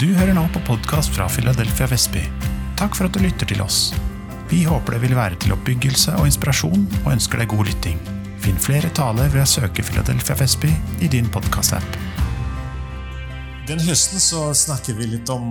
Du 0.00 0.06
hører 0.16 0.32
nå 0.32 0.46
på 0.54 0.60
podkast 0.64 1.12
fra 1.12 1.26
Philadelphia 1.28 1.84
Vestby. 1.90 2.22
Takk 2.80 2.94
for 2.96 3.04
at 3.04 3.12
du 3.12 3.20
lytter 3.20 3.44
til 3.44 3.58
oss. 3.60 3.90
Vi 4.48 4.62
håper 4.64 4.94
det 4.94 5.00
vil 5.02 5.12
være 5.18 5.36
til 5.36 5.52
oppbyggelse 5.52 6.14
og 6.16 6.30
inspirasjon, 6.30 6.86
og 7.02 7.10
ønsker 7.12 7.42
deg 7.42 7.50
god 7.52 7.68
lytting. 7.68 7.98
Finn 8.40 8.56
flere 8.56 8.88
taler 8.96 9.28
ved 9.34 9.42
å 9.42 9.50
søke 9.50 9.84
Philadelphia 9.84 10.38
Vestby 10.40 10.70
i 11.04 11.10
din 11.12 11.28
podkast-app. 11.34 11.98
Den 13.68 13.82
høsten 13.84 14.22
så 14.24 14.46
snakker 14.56 14.96
vi 14.96 15.10
litt 15.10 15.28
om, 15.34 15.50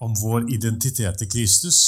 om 0.00 0.16
vår 0.22 0.48
identitet 0.56 1.26
i 1.26 1.28
Kristus. 1.28 1.80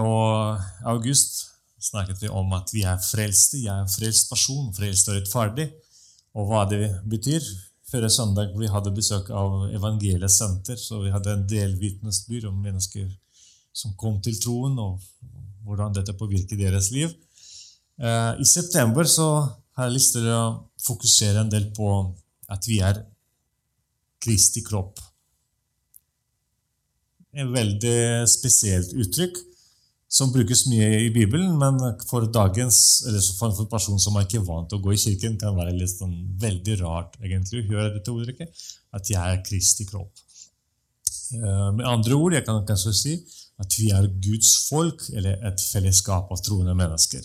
Og 0.00 0.56
i 0.56 0.86
august 0.94 1.42
snakket 1.90 2.24
vi 2.24 2.32
om 2.32 2.56
at 2.56 2.72
vi 2.72 2.86
er 2.88 3.04
frelste. 3.04 3.60
Jeg 3.60 3.74
er 3.74 3.84
en 3.84 3.92
frelst 3.98 4.32
person, 4.32 4.72
frelst 4.72 5.12
og 5.12 5.20
rettferdig. 5.20 5.68
Og 6.40 6.48
hva 6.48 6.64
det 6.72 6.86
betyr. 7.04 7.44
Før 7.92 8.06
søndag 8.08 8.54
vi 8.56 8.70
hadde 8.72 8.90
besøk 8.96 9.26
av 9.36 9.66
Evangeliet 9.76 10.32
Senter, 10.32 10.78
så 10.80 11.02
vi 11.02 11.10
hadde 11.12 11.34
en 11.34 11.42
del 11.44 11.74
vitnesbyrd 11.76 12.46
om 12.48 12.62
mennesker 12.64 13.10
som 13.76 13.92
kom 14.00 14.16
til 14.24 14.38
troen, 14.40 14.78
og 14.80 15.02
hvordan 15.66 15.92
dette 15.98 16.14
påvirker 16.16 16.56
deres 16.56 16.88
liv. 16.94 17.12
Eh, 18.00 18.32
I 18.40 18.46
september 18.48 19.04
så 19.04 19.28
har 19.76 19.90
jeg 19.90 19.96
lyst 19.98 20.16
til 20.16 20.30
å 20.32 20.40
fokusere 20.80 21.44
en 21.44 21.52
del 21.52 21.68
på 21.76 21.90
at 22.48 22.64
vi 22.70 22.80
er 22.80 23.02
Kristi 24.24 24.64
kropp. 24.64 24.96
En 27.36 27.52
veldig 27.52 28.24
spesielt 28.30 28.96
uttrykk 29.04 29.36
som 30.12 30.32
brukes 30.32 30.66
mye 30.68 30.88
i 31.06 31.10
Bibelen, 31.12 31.54
men 31.56 31.78
for 32.04 32.26
dagens, 32.28 32.78
eller 33.08 33.22
for 33.38 33.48
en 33.48 33.68
person 33.70 34.00
som 34.02 34.18
er 34.18 34.26
ikke 34.26 34.42
vant 34.44 34.68
til 34.68 34.80
å 34.80 34.84
gå 34.84 34.92
i 34.92 35.00
kirken, 35.00 35.38
kan 35.40 35.54
det 35.54 35.62
være 35.62 35.76
litt 35.78 35.94
sånn 35.94 36.12
veldig 36.42 36.76
rart 36.82 37.16
egentlig 37.22 37.62
å 37.62 37.68
høre 37.70 37.94
dette 37.94 38.12
ordtrykket, 38.12 38.66
at 38.92 39.12
jeg 39.14 39.22
er 39.22 39.40
Kristi 39.46 39.86
kropp. 39.88 40.12
Eh, 41.32 41.70
med 41.78 41.88
andre 41.88 42.18
ord, 42.18 42.36
jeg 42.36 42.44
kan 42.44 42.60
kanskje 42.68 42.92
si 42.98 43.14
at 43.62 43.78
vi 43.78 43.88
er 43.94 44.10
Guds 44.26 44.52
folk, 44.66 45.06
eller 45.16 45.40
et 45.48 45.64
fellesskap 45.64 46.28
av 46.34 46.44
troende 46.44 46.76
mennesker. 46.76 47.24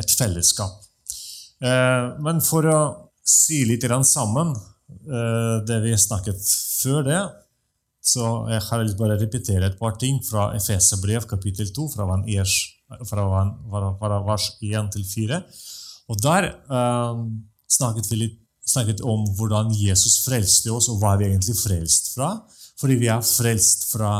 Et 0.00 0.16
fellesskap. 0.18 0.82
Eh, 1.62 2.08
men 2.26 2.42
for 2.42 2.66
å 2.66 2.80
si 3.22 3.62
litt 3.68 3.86
sammen 4.08 4.50
eh, 4.50 5.56
det 5.68 5.78
vi 5.84 5.94
snakket 5.94 6.42
før 6.82 7.06
det, 7.06 7.22
så 8.10 8.26
jeg 8.50 8.62
har 8.66 8.82
lyst 8.82 8.98
bare 8.98 9.18
repetere 9.20 9.68
et 9.70 9.78
par 9.78 9.94
ting 10.00 10.18
fra 10.26 10.50
Efeserbrev 10.56 11.28
kapittel 11.30 11.70
2, 11.76 11.88
fra, 11.94 12.06
vers 14.26 14.46
1 14.58 14.92
til 14.96 15.04
4. 15.06 15.40
Og 16.10 16.22
Der 16.22 16.50
eh, 16.50 17.24
snakket 17.70 18.10
vi 18.10 18.22
litt 18.24 18.38
snakket 18.70 19.02
om 19.06 19.24
hvordan 19.38 19.72
Jesus 19.74 20.20
frelste 20.24 20.72
oss, 20.74 20.88
og 20.90 21.00
hva 21.00 21.16
vi 21.18 21.28
egentlig 21.30 21.56
frelst 21.58 22.12
fra. 22.14 22.34
Fordi 22.80 22.98
vi 23.00 23.10
er 23.12 23.24
frelst 23.26 23.88
fra 23.90 24.12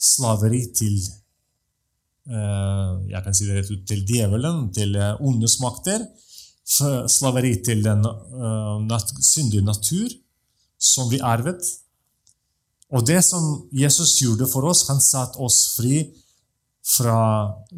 slaveri 0.00 0.62
til 0.76 0.96
eh, 2.30 2.94
jeg 3.12 3.24
kan 3.24 3.36
si 3.36 3.48
det 3.48 3.58
rett 3.58 3.72
ut, 3.74 3.84
til 3.88 4.02
djevelen, 4.08 4.66
til 4.76 4.96
uh, 4.96 5.14
ondes 5.26 5.58
makter. 5.62 6.06
Slaveri 6.70 7.56
til 7.66 7.80
den 7.82 8.04
eh, 8.06 8.98
syndige 9.26 9.64
natur 9.66 10.12
som 10.78 11.08
vi 11.10 11.18
arvet 11.18 11.66
og 12.90 13.06
det 13.06 13.20
som 13.22 13.44
Jesus 13.72 14.16
gjorde 14.22 14.48
for 14.50 14.66
oss, 14.70 14.86
han 14.88 15.00
satte 15.02 15.38
oss 15.42 15.76
fri 15.76 16.02
fra 16.86 17.20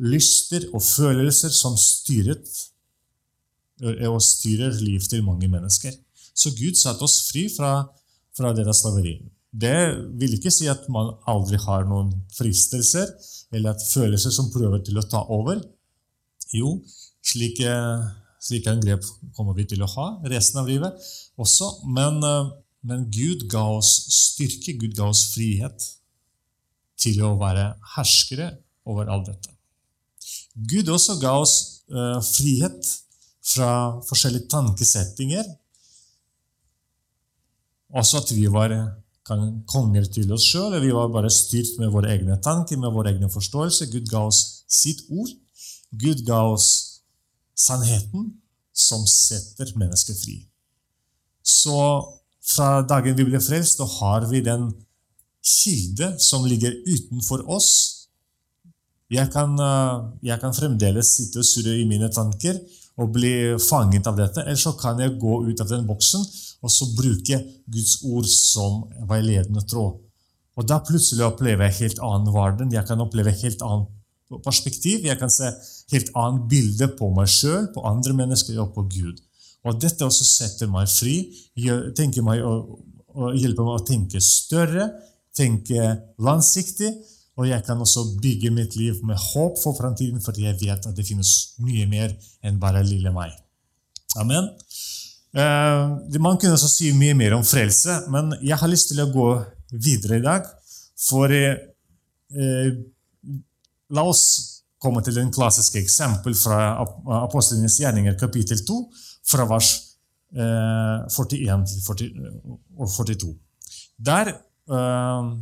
lyster 0.00 0.68
og 0.72 0.82
følelser 0.84 1.52
som 1.52 1.76
styret 1.76 2.48
og 3.82 4.20
styrer 4.22 4.78
liv 4.80 5.02
til 5.10 5.24
mange 5.26 5.48
mennesker. 5.50 5.92
Så 6.32 6.52
Gud 6.56 6.78
satte 6.78 7.04
oss 7.04 7.18
fri 7.28 7.48
fra, 7.52 7.82
fra 8.36 8.52
deres 8.56 8.82
slaveri. 8.84 9.18
Det 9.52 9.76
vil 10.16 10.38
ikke 10.38 10.52
si 10.54 10.68
at 10.70 10.86
man 10.92 11.12
aldri 11.28 11.58
har 11.60 11.84
noen 11.88 12.12
fristelser 12.32 13.10
eller 13.52 13.74
at 13.74 13.84
følelser 13.84 14.32
som 14.32 14.48
prøver 14.54 14.80
til 14.86 14.96
å 14.96 15.04
ta 15.04 15.20
over. 15.34 15.60
Jo, 16.56 16.78
slike, 17.26 17.74
slike 18.40 18.72
angrep 18.72 19.04
kommer 19.36 19.56
vi 19.58 19.66
til 19.68 19.84
å 19.84 19.90
ha 19.92 20.06
resten 20.32 20.62
av 20.62 20.70
livet 20.70 20.96
også. 21.36 21.68
Men 21.92 22.22
men 22.82 23.06
Gud 23.14 23.46
ga 23.50 23.62
oss 23.78 23.90
styrke, 24.10 24.74
Gud 24.78 24.96
ga 24.98 25.08
oss 25.12 25.28
frihet 25.34 25.86
til 27.02 27.22
å 27.26 27.34
være 27.40 27.72
herskere 27.96 28.50
over 28.88 29.10
alt 29.10 29.30
dette. 29.30 29.52
Gud 30.54 30.90
også 30.92 31.16
ga 31.22 31.36
oss 31.40 31.54
uh, 31.90 32.18
frihet 32.22 32.90
fra 33.42 33.70
forskjellige 34.06 34.50
tankesettinger. 34.52 35.46
Også 37.92 38.22
at 38.22 38.32
vi 38.34 38.46
var 38.50 38.74
konger 39.70 40.06
til 40.10 40.32
oss 40.34 40.46
sjøl. 40.50 40.76
Vi 40.82 40.92
var 40.94 41.10
bare 41.12 41.30
styrt 41.32 41.78
med 41.80 41.92
våre 41.94 42.12
egne 42.14 42.38
tanker, 42.42 42.78
med 42.80 42.92
vår 42.94 43.12
egen 43.12 43.30
forståelse. 43.30 43.90
Gud 43.92 44.10
ga 44.10 44.24
oss 44.28 44.64
sitt 44.70 45.04
ord. 45.10 45.30
Gud 45.92 46.24
ga 46.26 46.42
oss 46.50 47.02
sannheten 47.58 48.32
som 48.72 49.04
setter 49.06 49.70
mennesket 49.78 50.18
fri. 50.18 50.38
Så 51.42 51.76
fra 52.42 52.82
dagen 52.82 53.16
vi 53.16 53.26
ble 53.28 53.40
frelst, 53.42 53.78
da 53.78 53.86
har 53.86 54.26
vi 54.30 54.42
den 54.44 54.70
kilde 55.42 56.12
som 56.22 56.46
ligger 56.46 56.74
utenfor 56.86 57.44
oss. 57.50 57.72
Jeg 59.12 59.30
kan, 59.32 59.58
eh, 59.60 60.04
jeg 60.22 60.40
kan 60.40 60.54
fremdeles 60.54 61.16
sitte 61.16 61.42
og 61.42 61.44
surre 61.44 61.76
i 61.78 61.88
mine 61.88 62.08
tanker 62.08 62.58
og 62.98 63.12
bli 63.12 63.56
fanget 63.58 64.06
av 64.06 64.16
dette. 64.16 64.40
Eller 64.40 64.56
så 64.56 64.72
kan 64.78 64.98
jeg 64.98 65.18
gå 65.20 65.42
ut 65.48 65.60
av 65.60 65.68
den 65.68 65.86
boksen 65.86 66.24
og 66.62 66.70
så 66.70 66.86
bruke 66.96 67.38
Guds 67.66 67.98
ord 68.04 68.28
som 68.28 68.84
veiledende 69.08 69.64
tråd. 69.66 69.98
Og 70.56 70.68
da 70.68 70.78
plutselig 70.84 71.24
opplever 71.26 71.68
jeg 71.68 71.78
helt 71.80 72.00
annen 72.04 72.32
verden. 72.32 72.72
Jeg 72.72 72.86
kan 72.86 73.00
oppleve 73.00 73.32
helt 73.32 73.62
annet 73.62 74.42
perspektiv. 74.44 75.04
Jeg 75.04 75.18
kan 75.18 75.32
se 75.32 75.48
helt 75.92 76.12
annet 76.16 76.48
bilde 76.48 76.88
på 76.98 77.08
meg 77.16 77.28
sjøl, 77.32 77.68
på 77.74 77.84
andre 77.88 78.14
mennesker 78.16 78.60
og 78.60 78.74
på 78.76 78.84
Gud. 78.92 79.20
Og 79.68 79.78
dette 79.78 80.06
også 80.06 80.26
setter 80.26 80.70
meg 80.70 80.90
fri, 80.90 81.16
tenker 81.96 82.24
meg 82.26 82.42
å, 82.42 82.52
å 83.14 83.30
hjelper 83.36 83.66
meg 83.66 83.78
å 83.78 83.86
tenke 83.86 84.22
større, 84.24 84.88
tenke 85.36 85.92
langsiktig. 86.22 86.90
Og 87.40 87.46
jeg 87.48 87.64
kan 87.64 87.80
også 87.80 88.04
bygge 88.20 88.50
mitt 88.52 88.74
liv 88.76 88.98
med 89.08 89.16
håp 89.16 89.56
for 89.62 89.76
framtiden, 89.78 90.20
fordi 90.20 90.44
jeg 90.48 90.58
vet 90.60 90.88
at 90.88 90.96
det 90.96 91.06
finnes 91.06 91.54
mye 91.62 91.86
mer 91.88 92.12
enn 92.44 92.58
bare 92.60 92.82
lille 92.84 93.12
meg. 93.14 93.32
Amen. 94.20 94.50
Eh, 95.32 96.18
man 96.20 96.36
kunne 96.36 96.58
også 96.58 96.68
si 96.68 96.90
mye 96.96 97.14
mer 97.16 97.38
om 97.38 97.46
frelse, 97.46 98.02
men 98.12 98.34
jeg 98.42 98.58
har 98.60 98.68
lyst 98.68 98.90
til 98.92 99.00
å 99.00 99.08
gå 99.14 99.28
videre 99.72 100.18
i 100.18 100.24
dag. 100.24 100.48
For 101.08 101.32
eh, 101.32 101.54
eh 102.36 102.72
la 103.92 104.06
oss 104.08 104.24
komme 104.80 105.02
til 105.04 105.18
en 105.20 105.30
klassiske 105.32 105.76
eksempel 105.76 106.32
fra 106.32 106.78
Apostlenes 107.20 107.74
gjerninger, 107.80 108.14
kapittel 108.16 108.62
2 108.64 108.78
fra 109.26 109.46
vers 109.50 109.72
41 110.32 111.64
og 112.78 112.88
42. 112.88 113.34
Der 114.00 114.32
eh, 114.32 115.32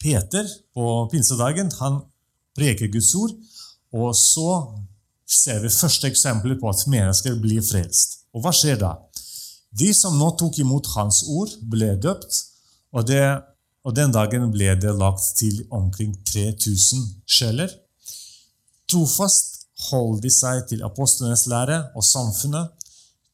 Peter 0.00 0.48
på 0.74 1.08
pinsedagen 1.12 1.72
han 1.80 2.02
preker 2.54 2.90
Guds 2.92 3.14
ord, 3.14 3.32
og 3.94 4.14
så 4.18 4.50
ser 5.26 5.62
vi 5.62 5.72
første 5.72 6.10
eksempler 6.10 6.58
på 6.60 6.68
at 6.68 6.84
mennesker 6.90 7.38
blir 7.40 7.64
frelst. 7.64 8.18
Og 8.34 8.44
hva 8.44 8.52
skjer 8.54 8.78
da? 8.82 8.92
De 9.74 9.88
som 9.96 10.18
nå 10.18 10.28
tok 10.38 10.60
imot 10.62 10.90
hans 10.94 11.22
ord, 11.30 11.54
ble 11.70 11.94
døpt, 12.02 12.42
og, 12.94 13.06
det, 13.08 13.22
og 13.82 13.96
den 13.96 14.12
dagen 14.14 14.50
ble 14.54 14.74
det 14.78 14.92
lagt 14.94 15.32
til 15.38 15.64
omkring 15.74 16.12
3000 16.28 17.08
sjeler. 17.26 17.72
Trofast 18.90 19.53
holder 19.90 20.22
de 20.24 20.32
seg 20.32 20.64
til 20.70 20.84
apostlenes 20.86 21.46
lære 21.50 21.80
og 21.94 22.04
samfunnet, 22.06 22.72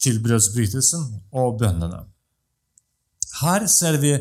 til 0.00 0.16
brødsbrytelsen 0.24 1.02
og 1.36 1.58
bønnene. 1.60 1.98
Her 3.42 3.66
ser 3.68 3.98
vi 4.00 4.14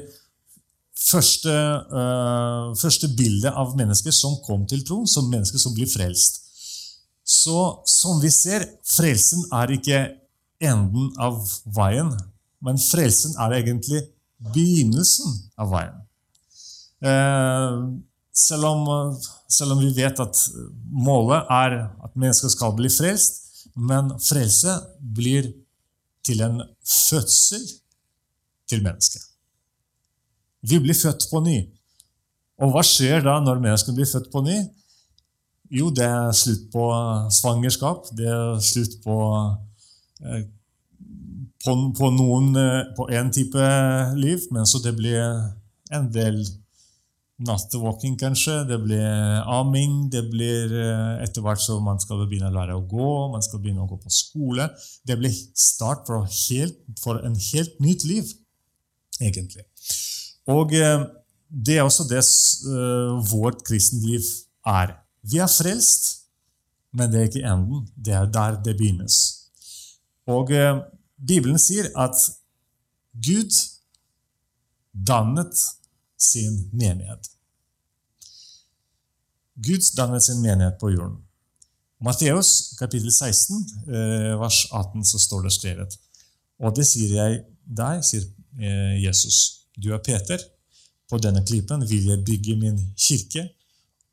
første, 1.00 1.54
uh, 1.88 2.76
første 2.78 3.10
bilde 3.16 3.52
av 3.56 3.76
mennesker 3.80 4.14
som 4.16 4.38
kom 4.46 4.66
til 4.68 4.84
tro, 4.88 5.06
som 5.08 5.30
mennesker 5.32 5.62
som 5.62 5.76
blir 5.76 5.90
frelst. 5.90 6.42
Så 7.24 7.60
som 7.88 8.20
vi 8.20 8.32
ser, 8.34 8.66
frelsen 8.90 9.46
er 9.56 9.72
ikke 9.76 10.02
enden 10.60 11.12
av 11.22 11.40
veien, 11.78 12.12
men 12.66 12.80
frelsen 12.82 13.38
er 13.40 13.60
egentlig 13.62 14.04
begynnelsen 14.52 15.36
av 15.60 15.72
veien. 15.72 16.00
Uh, 17.00 17.96
selv 18.40 18.70
om, 18.70 19.16
selv 19.52 19.76
om, 19.76 19.82
vi 19.84 19.92
vet 19.96 20.20
at 20.24 20.44
målet 20.92 21.50
er 21.52 21.76
at 22.06 22.16
mennesker 22.16 22.52
skal 22.54 22.76
bli 22.78 22.92
frelst, 22.94 23.42
men 23.76 24.14
frelse 24.24 24.76
blir 25.00 25.52
til 26.26 26.44
en 26.46 26.62
fødsel 26.86 27.64
til 28.70 28.84
mennesket. 28.86 29.24
Vi 30.62 30.80
blir 30.80 30.98
født 30.98 31.30
på 31.32 31.42
ny. 31.44 31.60
Og 32.60 32.74
hva 32.74 32.84
skjer 32.84 33.24
da 33.24 33.38
når 33.44 33.62
mennesket 33.64 33.96
blir 33.96 34.10
født 34.10 34.30
på 34.34 34.44
ny? 34.44 34.58
Jo, 35.72 35.90
det 35.94 36.06
er 36.06 36.32
slutt 36.36 36.68
på 36.74 36.86
svangerskap. 37.34 38.10
Det 38.18 38.28
er 38.28 38.60
slutt 38.66 38.98
på, 39.04 39.18
eh, 40.26 40.44
på, 41.64 41.76
på 41.96 42.10
noen 42.16 42.52
på 42.98 43.08
én 43.16 43.32
type 43.34 43.70
liv, 44.18 44.50
men 44.52 44.68
så 44.68 44.82
det 44.84 44.96
blir 44.98 45.22
en 45.96 46.10
del 46.14 46.42
nattevåking, 47.46 48.18
kanskje. 48.20 48.64
Det 48.68 48.80
blir 48.84 49.44
aming. 49.48 50.10
Det 50.12 50.26
blir 50.32 50.74
etter 51.24 51.46
hvert 51.46 51.62
så 51.64 51.80
man 51.84 52.02
skal 52.02 52.26
begynne 52.26 52.52
å 52.52 52.58
lære 52.58 52.78
å 52.78 52.84
gå, 52.84 53.10
man 53.34 53.46
skal 53.46 53.62
begynne 53.64 53.86
å 53.86 53.90
gå 53.90 54.00
på 54.04 54.12
skole. 54.14 54.68
Det 55.08 55.18
blir 55.20 55.34
start 55.56 56.06
for, 56.10 56.28
helt, 56.28 56.80
for 57.00 57.22
en 57.26 57.38
helt 57.50 57.80
nytt 57.84 58.06
liv, 58.10 58.34
egentlig. 59.22 59.66
Og 60.50 60.74
det 60.74 61.78
er 61.78 61.86
også 61.86 62.08
det 62.10 62.24
vårt 63.32 63.64
kristenliv 63.68 64.26
er. 64.68 64.98
Vi 65.22 65.40
er 65.40 65.52
frelst, 65.52 66.26
men 66.94 67.12
det 67.12 67.20
er 67.20 67.28
ikke 67.30 67.46
enden. 67.46 67.88
Det 67.96 68.14
er 68.16 68.30
der 68.34 68.58
det 68.64 68.78
begynnes. 68.78 69.18
Og 70.30 70.52
eh, 70.54 70.82
Bibelen 71.18 71.60
sier 71.60 71.90
at 71.98 72.16
Gud 73.14 73.54
dannet 74.94 75.66
sin 76.20 76.70
menighet. 76.72 77.32
Gud 79.56 79.84
dannet 79.98 80.24
sin 80.24 80.42
menighet 80.42 80.78
på 80.80 80.92
jorden. 80.94 81.18
Matteus 82.00 82.76
kapittel 82.80 83.12
16, 83.12 83.66
eh, 83.88 84.36
vers 84.40 84.68
18, 84.72 85.04
så 85.06 85.20
står 85.20 85.44
det 85.44 85.54
skrevet. 85.54 85.98
Og 86.60 86.76
det 86.76 86.86
sier 86.88 87.12
jeg 87.16 87.42
deg, 87.64 88.04
sier 88.08 88.24
eh, 88.60 88.96
Jesus. 89.04 89.66
Du 89.76 89.92
er 89.94 90.04
Peter. 90.04 90.40
På 91.10 91.18
denne 91.18 91.42
klippen 91.44 91.84
vil 91.90 92.06
jeg 92.12 92.24
bygge 92.24 92.56
min 92.60 92.78
kirke, 92.96 93.48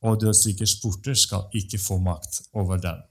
og 0.02 0.20
dødsrikers 0.20 0.78
porter 0.80 1.14
skal 1.14 1.50
ikke 1.54 1.78
få 1.78 1.98
makt 2.00 2.40
over 2.56 2.80
den. 2.80 3.02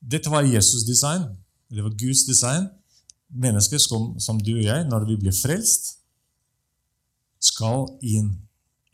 Dette 0.00 0.30
var 0.30 0.46
Jesus' 0.46 0.86
design. 0.86 1.28
Det 1.70 1.82
var 1.84 1.94
Guds 1.98 2.24
design. 2.24 2.68
Mennesker 3.28 3.78
som 3.78 4.40
du 4.40 4.52
og 4.54 4.64
jeg, 4.64 4.84
når 4.88 5.06
vi 5.08 5.16
blir 5.16 5.34
frelst, 5.34 5.96
skal 7.46 7.86
inn 8.02 8.32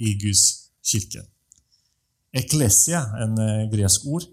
i 0.03 0.15
Guds 0.21 0.71
kirke. 0.85 1.25
Eklesia, 2.33 3.05
en 3.23 3.37
uh, 3.39 3.71
gresk 3.73 4.07
ord, 4.09 4.27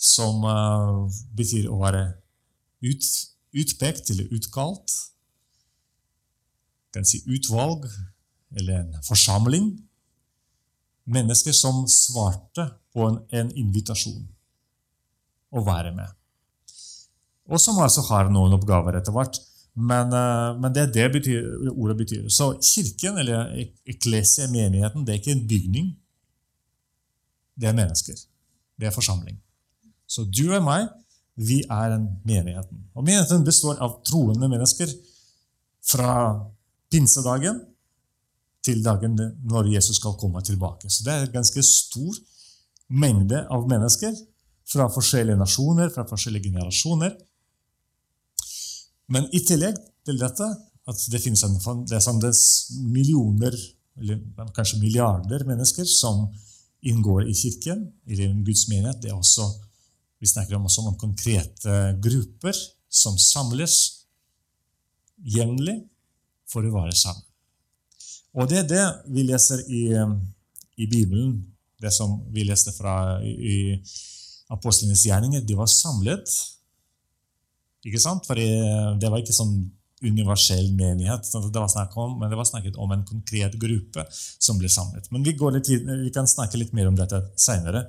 som 0.00 0.44
uh, 0.44 1.04
betyr 1.36 1.68
å 1.70 1.78
være 1.80 2.04
ut, 2.84 3.08
utpekt 3.56 4.12
eller 4.14 4.32
utkalt. 4.34 4.96
Kan 6.94 7.06
si 7.08 7.22
utvalg 7.26 7.86
eller 8.54 8.80
en 8.80 9.00
forsamling. 9.06 9.72
Mennesker 11.04 11.52
som 11.56 11.84
svarte 11.90 12.68
på 12.94 13.08
en, 13.08 13.18
en 13.34 13.50
invitasjon 13.60 14.22
å 15.54 15.62
være 15.64 15.92
med. 15.96 16.12
Og 17.52 17.60
som 17.60 17.78
altså 17.82 18.04
har 18.08 18.30
noen 18.32 18.56
oppgaver 18.56 18.96
etter 18.98 19.14
hvert. 19.14 19.36
Men, 19.74 20.12
uh, 20.14 20.54
men, 20.60 20.70
det 20.74 20.82
er 20.82 20.92
det 20.92 21.06
betyr, 21.12 21.46
ordet 21.72 21.96
betyr. 21.98 22.28
Så 22.28 22.52
kirken, 22.62 23.18
eller 23.18 23.50
eklesia, 23.90 24.46
menigheten, 24.50 25.06
det 25.06 25.14
er 25.14 25.22
ikke 25.22 25.34
en 25.34 25.48
bygning. 25.48 25.88
Det 27.60 27.68
er 27.68 27.74
mennesker. 27.74 28.18
Det 28.80 28.86
er 28.86 28.94
forsamling. 28.94 29.38
Så 30.06 30.24
du 30.24 30.46
og 30.52 30.62
meg, 30.62 30.86
vi 31.34 31.62
er 31.66 31.96
en 31.96 32.06
menigheten. 32.26 32.84
Og 32.94 33.02
menigheten 33.02 33.44
består 33.46 33.80
av 33.82 33.98
troende 34.06 34.48
mennesker 34.48 34.90
fra 35.84 36.12
pinsedagen 36.90 37.58
til 38.64 38.80
dagen 38.84 39.18
når 39.18 39.72
Jesus 39.74 39.98
skal 39.98 40.14
komme 40.20 40.42
tilbake. 40.46 40.90
Så 40.90 41.04
det 41.04 41.12
er 41.12 41.26
en 41.26 41.34
ganske 41.34 41.62
stor 41.66 42.14
mengde 42.88 43.42
av 43.50 43.66
mennesker 43.68 44.14
fra 44.70 44.86
forskjellige 44.92 45.40
nasjoner, 45.40 45.90
fra 45.92 46.06
forskjellige 46.08 46.48
generasjoner. 46.50 47.16
Men 49.12 49.28
i 49.36 49.40
tillegg 49.44 49.78
til 50.06 50.18
dette 50.20 50.48
at 50.84 51.04
det 51.12 51.20
finnes 51.22 51.42
en, 51.46 51.84
det 51.88 51.96
er 51.96 52.38
millioner, 52.92 53.54
eller 54.00 54.48
kanskje 54.56 54.80
milliarder 54.82 55.44
mennesker 55.48 55.86
som 55.88 56.26
inngår 56.84 57.28
i 57.30 57.34
kirken, 57.36 57.86
i 58.06 58.18
Guds 58.44 58.66
menighet. 58.68 59.00
Det 59.02 59.10
er 59.10 59.16
også, 59.16 59.46
vi 60.20 60.28
snakker 60.28 60.56
om, 60.56 60.66
også 60.68 60.84
om 60.84 60.98
konkrete 61.00 61.94
grupper 62.04 62.56
som 62.88 63.16
samles 63.18 63.76
jevnlig 65.24 65.78
for 66.50 66.66
å 66.66 66.74
være 66.74 66.96
sammen. 66.96 67.24
Og 68.34 68.50
det 68.50 68.64
er 68.64 68.68
det 68.68 68.84
vi 69.14 69.24
leser 69.28 69.62
i, 69.70 69.84
i 70.76 70.88
Bibelen, 70.90 71.38
det 71.80 71.92
som 71.94 72.18
vi 72.34 72.44
leste 72.46 72.74
fra 72.74 73.20
i, 73.22 73.32
i 73.32 73.56
apostlenes 74.52 75.04
gjerninger. 75.06 75.44
De 75.46 75.56
var 75.56 75.70
samlet. 75.70 76.28
Ikke 77.84 78.02
sant? 78.02 78.26
For 78.28 78.38
det 78.38 79.10
var 79.10 79.20
ikke 79.20 79.36
sånn 79.36 79.58
universell 80.04 80.72
menighet, 80.76 81.28
det 81.32 81.60
var 81.60 81.70
snakk 81.70 81.94
om, 81.96 82.18
men 82.20 82.28
det 82.28 82.36
var 82.36 82.48
snakket 82.48 82.76
om 82.80 82.92
en 82.92 83.04
konkret 83.08 83.54
gruppe 83.60 84.04
som 84.12 84.58
ble 84.60 84.68
samlet. 84.68 85.06
Men 85.14 85.24
vi, 85.24 85.32
litt, 85.32 85.70
vi 85.70 86.12
kan 86.12 86.28
snakke 86.28 86.60
litt 86.60 86.74
mer 86.76 86.90
om 86.90 86.98
dette 86.98 87.22
seinere. 87.40 87.86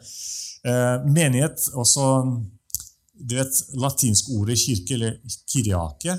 Eh, 0.65 1.07
menighet 1.11 1.69
også 1.75 2.05
du 3.15 3.37
vet, 3.37 3.59
Latinsk 3.79 4.29
ordet 4.35 4.57
kirke, 4.59 4.95
eller 4.97 5.19
kiriake, 5.47 6.17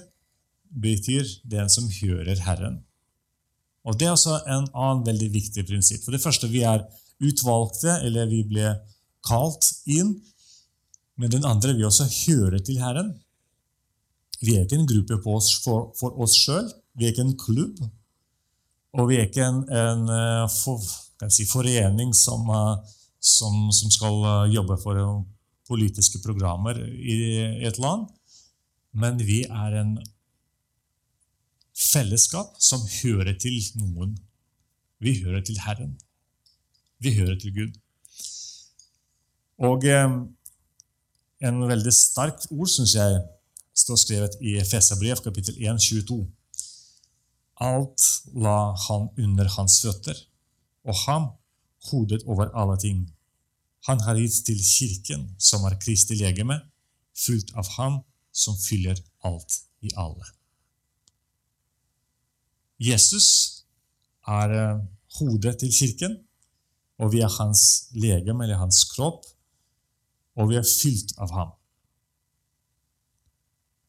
betyr 0.76 1.28
den 1.44 1.68
som 1.72 1.88
hører 2.00 2.40
Herren. 2.46 2.80
Og 3.86 3.98
Det 3.98 4.08
er 4.08 4.16
også 4.16 4.40
en 4.50 4.66
annen 4.74 5.04
veldig 5.06 5.28
viktig 5.34 5.66
prinsipp. 5.68 6.02
For 6.04 6.16
det 6.16 6.22
første, 6.22 6.48
vi 6.50 6.64
er 6.66 6.82
utvalgte, 7.22 8.00
eller 8.02 8.26
vi 8.26 8.42
ble 8.48 8.72
kalt 9.26 9.68
inn. 9.86 10.16
Men 11.16 11.30
den 11.30 11.46
andre, 11.46 11.76
vi 11.76 11.86
også 11.86 12.08
hører 12.26 12.58
til 12.64 12.80
Herren. 12.82 13.14
Vi 14.42 14.56
er 14.56 14.66
ikke 14.66 14.80
en 14.80 14.88
gruppe 14.88 15.18
oss 15.32 15.54
for, 15.64 15.92
for, 15.98 16.16
oss 16.22 16.36
sjøl. 16.36 16.66
Vi 16.96 17.06
er 17.06 17.14
ikke 17.14 17.24
en 17.26 17.38
klubb. 17.40 17.80
Og 18.96 19.10
vi 19.10 19.18
er 19.18 19.28
ikke 19.28 19.44
en, 19.44 19.62
en 19.68 20.10
eh, 20.12 20.44
for, 20.52 20.82
si, 21.32 21.46
forening 21.48 22.12
som, 22.16 22.48
eh, 22.52 22.92
som, 23.20 23.66
som, 23.72 23.92
skal 23.92 24.20
eh, 24.24 24.54
jobbe 24.56 24.78
for 24.80 25.00
politiske 25.68 26.20
programmer 26.24 26.78
i 26.80 27.16
et 27.66 27.80
land. 27.82 28.06
Men 28.96 29.18
vi 29.20 29.42
er 29.44 29.80
en 29.82 29.96
fellesskap 31.76 32.54
som 32.62 32.84
hører 33.02 33.36
til 33.40 33.58
noen. 33.80 34.16
Vi 35.02 35.18
hører 35.24 35.42
til 35.44 35.58
Herren. 35.60 35.96
Vi 37.04 37.12
hører 37.18 37.36
til 37.40 37.52
Gud. 37.56 37.76
Og 39.60 39.84
eh, 39.84 40.08
en 41.46 41.64
veldig 41.68 41.92
sterkt 41.92 42.48
ord, 42.50 42.68
syns 42.72 42.96
jeg, 42.96 43.20
står 43.76 44.00
skrevet 44.00 44.38
i 44.40 44.56
Efesa-brev, 44.60 45.20
kapittel 45.24 45.58
1, 45.60 45.80
22. 45.80 46.20
Alt 47.60 48.06
la 48.36 48.74
han 48.86 49.08
under 49.20 49.48
hans 49.56 49.80
føtter, 49.84 50.16
og 50.84 50.96
ham 51.06 51.28
hodet 51.90 52.22
over 52.26 52.50
alle 52.56 52.76
ting. 52.80 53.04
Han 53.88 54.00
har 54.00 54.18
gitt 54.18 54.44
til 54.48 54.60
kirken, 54.60 55.28
som 55.38 55.64
er 55.68 55.78
Kristi 55.82 56.16
legeme, 56.18 56.58
fullt 57.16 57.52
av 57.56 57.68
ham 57.76 58.00
som 58.32 58.56
fyller 58.60 58.98
alt 59.24 59.60
i 59.84 59.92
alle. 59.96 60.24
Jesus 62.82 63.28
er 64.28 64.52
eh, 64.52 64.80
hodet 65.18 65.56
til 65.62 65.72
kirken, 65.72 66.18
og 67.00 67.12
vi 67.12 67.22
er 67.24 67.32
hans 67.38 67.88
legeme, 67.96 68.44
eller 68.44 68.60
hans 68.60 68.82
kropp, 68.90 69.24
og 70.36 70.50
vi 70.50 70.58
er 70.60 70.66
fylt 70.66 71.14
av 71.20 71.32
ham. 71.32 71.55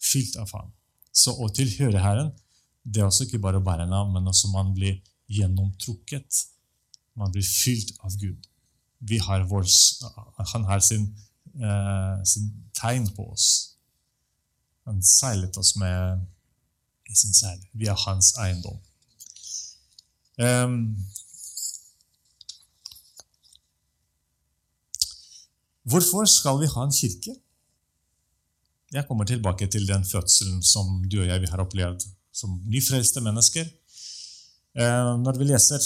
Fylt 0.08 0.36
av 0.40 0.52
ham. 0.56 0.74
Så 1.12 1.34
å 1.34 1.50
tilhøre 1.54 2.02
Herren 2.04 2.32
det 2.88 3.02
er 3.02 3.10
også 3.10 3.26
ikke 3.28 3.42
bare 3.44 3.60
å 3.60 3.66
bære 3.66 3.88
navn, 3.90 4.14
men 4.16 4.30
også 4.32 4.48
man 4.54 4.72
blir 4.76 5.02
gjennomtrukket. 5.34 6.44
Man 7.20 7.34
blir 7.34 7.44
fylt 7.44 7.98
av 8.06 8.16
Gud. 8.22 8.48
Har 9.26 9.44
vår, 9.50 9.68
han 10.54 10.64
har 10.70 10.80
sin, 10.80 11.10
eh, 11.60 12.24
sin, 12.24 12.48
tegn 12.74 13.10
på 13.16 13.28
oss. 13.34 13.76
Han 14.86 15.04
seilet 15.04 15.58
oss 15.58 15.76
med 15.76 16.24
sin 17.14 17.34
seil. 17.34 17.60
Vi 17.74 17.88
er 17.88 18.00
hans 18.08 18.34
eiendom. 18.40 18.80
Um, 20.38 20.96
hvorfor 25.84 26.26
skal 26.30 26.60
vi 26.62 26.70
ha 26.72 26.86
en 26.86 26.94
kirke? 26.94 27.34
Jeg 28.98 29.06
kommer 29.06 29.28
tilbake 29.30 29.68
til 29.70 29.86
den 29.86 30.06
fødselen 30.06 30.62
som 30.66 31.04
du 31.06 31.20
og 31.22 31.30
jeg 31.30 31.50
har 31.52 31.62
opplevd 31.62 32.06
som 32.34 32.58
nyfrelste 32.66 33.22
mennesker. 33.22 33.68
Uh, 34.78 35.14
når 35.22 35.38
vi 35.40 35.48
leser 35.50 35.82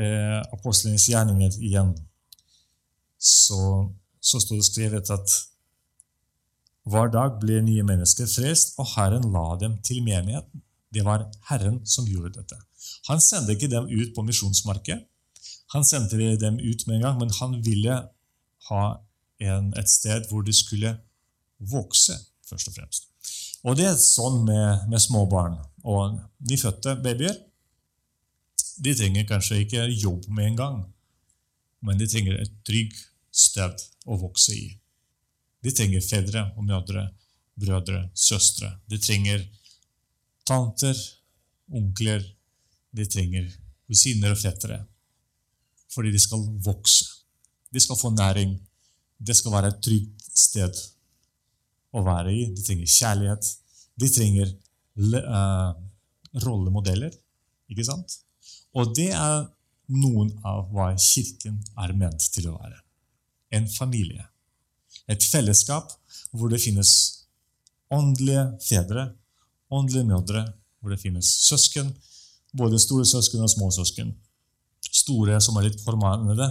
eh, 0.00 0.40
apostlenes 0.56 1.04
gjerninger 1.10 1.58
igjen, 1.60 1.92
så, 3.20 3.88
så 4.20 4.40
står 4.40 4.60
det 4.60 4.68
skrevet 4.68 5.12
at 5.12 5.34
hver 6.90 7.12
dag 7.14 7.36
ble 7.42 7.60
nye 7.62 7.84
mennesker 7.86 8.26
frelst, 8.26 8.74
og 8.80 8.88
Herren 8.96 9.28
la 9.34 9.44
dem 9.60 9.76
til 9.86 10.02
menigheten. 10.02 10.64
Det 10.92 11.04
var 11.06 11.28
Herren 11.50 11.78
som 11.86 12.08
gjorde 12.08 12.40
dette. 12.40 12.58
Han 13.08 13.22
sendte 13.22 13.54
ikke 13.54 13.70
dem 13.70 13.86
ut 13.86 14.10
på 14.16 14.24
misjonsmarkedet. 14.26 15.04
Han 15.72 15.86
sendte 15.88 16.18
dem 16.40 16.58
ut 16.60 16.82
med 16.86 16.96
en 16.96 17.04
gang, 17.06 17.20
men 17.20 17.30
han 17.38 17.54
ville 17.64 17.94
ha 18.68 18.82
en, 19.40 19.70
et 19.78 19.88
sted 19.88 20.26
hvor 20.28 20.42
de 20.44 20.52
skulle 20.52 20.90
vokse 21.70 22.16
først 22.48 22.70
og 22.70 22.76
fremst. 22.76 23.08
Og 23.62 23.78
det 23.78 23.86
er 23.86 23.98
sånn 24.00 24.42
med, 24.46 24.88
med 24.90 25.02
små 25.02 25.24
og 25.30 26.18
nyfødte 26.48 26.96
babyer. 27.02 27.36
De 28.82 28.94
trenger 28.98 29.28
kanskje 29.28 29.62
ikke 29.62 29.86
jobb 29.90 30.26
med 30.34 30.50
en 30.50 30.58
gang, 30.58 30.78
men 31.82 31.98
de 31.98 32.08
trenger 32.10 32.40
et 32.40 32.54
trygg 32.66 32.94
sted 33.30 33.84
å 34.06 34.18
vokse 34.18 34.54
i. 34.56 34.68
De 35.62 35.70
trenger 35.70 36.02
fedre 36.02 36.48
og 36.56 36.66
mødre, 36.66 37.06
brødre, 37.58 38.08
søstre. 38.14 38.72
De 38.90 38.98
trenger 38.98 39.44
tanter, 40.48 40.98
onkler. 41.70 42.24
De 42.92 43.06
trenger 43.08 43.46
kusiner 43.88 44.34
og 44.34 44.40
fettere. 44.40 44.82
Fordi 45.92 46.10
de 46.12 46.20
skal 46.20 46.42
vokse. 46.64 47.06
De 47.72 47.80
skal 47.80 47.96
få 48.00 48.10
næring. 48.10 48.56
Det 49.18 49.36
skal 49.38 49.54
være 49.54 49.70
et 49.72 49.80
trygt 49.84 50.26
sted 50.34 50.82
å 51.92 52.02
være 52.06 52.34
i. 52.34 52.44
De 52.54 52.64
trenger 52.64 52.92
kjærlighet. 52.96 53.48
De 54.00 54.08
trenger 54.10 54.52
uh, 55.22 55.72
rollemodeller. 56.44 57.14
Ikke 57.72 57.86
sant? 57.86 58.18
Og 58.76 58.94
det 58.96 59.10
er 59.12 59.46
noen 59.92 60.30
av 60.48 60.68
hva 60.72 60.92
Kirken 60.96 61.58
er 61.80 61.94
ment 61.96 62.24
til 62.32 62.48
å 62.48 62.56
være. 62.56 62.78
En 63.52 63.68
familie. 63.68 64.24
Et 65.10 65.24
fellesskap 65.32 65.92
hvor 66.32 66.52
det 66.52 66.62
finnes 66.62 66.92
åndelige 67.92 68.46
fedre, 68.64 69.10
åndelige 69.72 70.08
mødre, 70.08 70.46
hvor 70.80 70.94
det 70.94 71.00
finnes 71.02 71.28
søsken, 71.46 71.90
både 72.56 72.80
store 72.80 73.04
søsken 73.08 73.44
og 73.44 73.52
små 73.52 73.68
søsken. 73.74 74.14
Store 74.92 75.38
som 75.44 75.58
er 75.58 75.68
litt 75.68 75.80
formanende, 75.84 76.48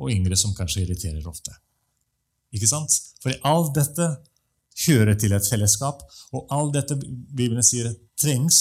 og 0.00 0.12
yngre 0.12 0.36
som 0.40 0.54
kanskje 0.56 0.84
irriterer 0.84 1.24
ofte. 1.28 1.52
Ikke 2.52 2.68
sant? 2.68 2.94
For 3.20 3.32
i 3.32 3.40
alt 3.48 3.72
dette 3.76 4.08
hører 4.86 5.16
til 5.18 5.34
et 5.36 5.48
fellesskap, 5.48 6.02
og 6.32 6.46
alt 6.54 6.74
dette 6.76 6.96
Bibelen 7.00 7.64
sier 7.66 7.92
trengs 8.20 8.60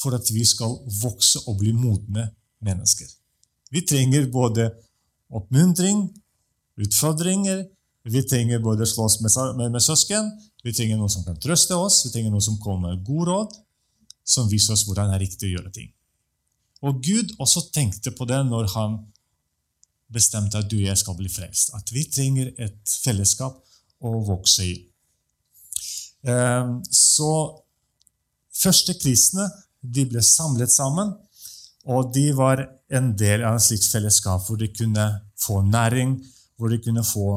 for 0.00 0.16
at 0.16 0.30
vi 0.32 0.44
skal 0.48 0.78
vokse 1.02 1.42
og 1.46 1.58
bli 1.60 1.74
modne 1.76 2.30
mennesker. 2.64 3.08
Vi 3.70 3.84
trenger 3.86 4.30
både 4.32 4.70
oppmuntring, 5.30 6.08
utfordringer, 6.80 7.66
vi 8.08 8.22
trenger 8.24 8.62
både 8.64 8.86
slåss 8.88 9.20
med, 9.20 9.30
med, 9.56 9.70
med, 9.76 9.82
søsken, 9.84 10.30
vi 10.64 10.72
trenger 10.72 10.98
noen 10.98 11.12
som 11.12 11.24
kan 11.26 11.38
trøste 11.40 11.76
oss, 11.76 12.00
vi 12.06 12.14
trenger 12.14 12.32
noen 12.32 12.44
som 12.44 12.58
kommer 12.62 12.94
med 12.94 13.04
god 13.06 13.28
råd, 13.28 13.56
som 14.24 14.48
viser 14.50 14.74
oss 14.74 14.86
hvordan 14.88 15.12
det 15.12 15.18
er 15.18 15.24
riktig 15.26 15.50
å 15.50 15.54
gjøre 15.58 15.72
ting. 15.76 15.90
Og 16.80 17.02
Gud 17.04 17.34
også 17.38 17.66
tenkte 17.74 18.12
på 18.16 18.24
det 18.28 18.40
når 18.48 18.70
han 18.74 19.02
bestemte 20.10 20.58
at 20.58 20.70
du 20.70 20.78
og 20.80 20.86
jeg 20.88 20.98
skal 20.98 21.16
bli 21.18 21.28
frelst. 21.30 21.74
At 21.76 21.92
vi 21.92 22.06
trenger 22.10 22.50
et 22.56 22.94
fellesskap 23.04 23.60
å 24.00 24.14
vokse 24.26 24.64
i. 24.64 24.74
Ehm, 26.28 26.80
så 26.92 27.32
første 28.52 28.94
kristne 29.00 29.46
de 29.80 30.04
ble 30.08 30.22
samlet 30.24 30.72
sammen, 30.72 31.14
og 31.88 32.12
de 32.14 32.26
var 32.36 32.66
en 32.92 33.14
del 33.16 33.44
av 33.46 33.56
et 33.56 33.64
slikt 33.64 33.88
fellesskap 33.88 34.44
hvor 34.44 34.60
de 34.60 34.68
kunne 34.74 35.06
få 35.40 35.62
næring, 35.64 36.18
hvor 36.60 36.68
de 36.68 36.80
kunne 36.84 37.04
få 37.06 37.28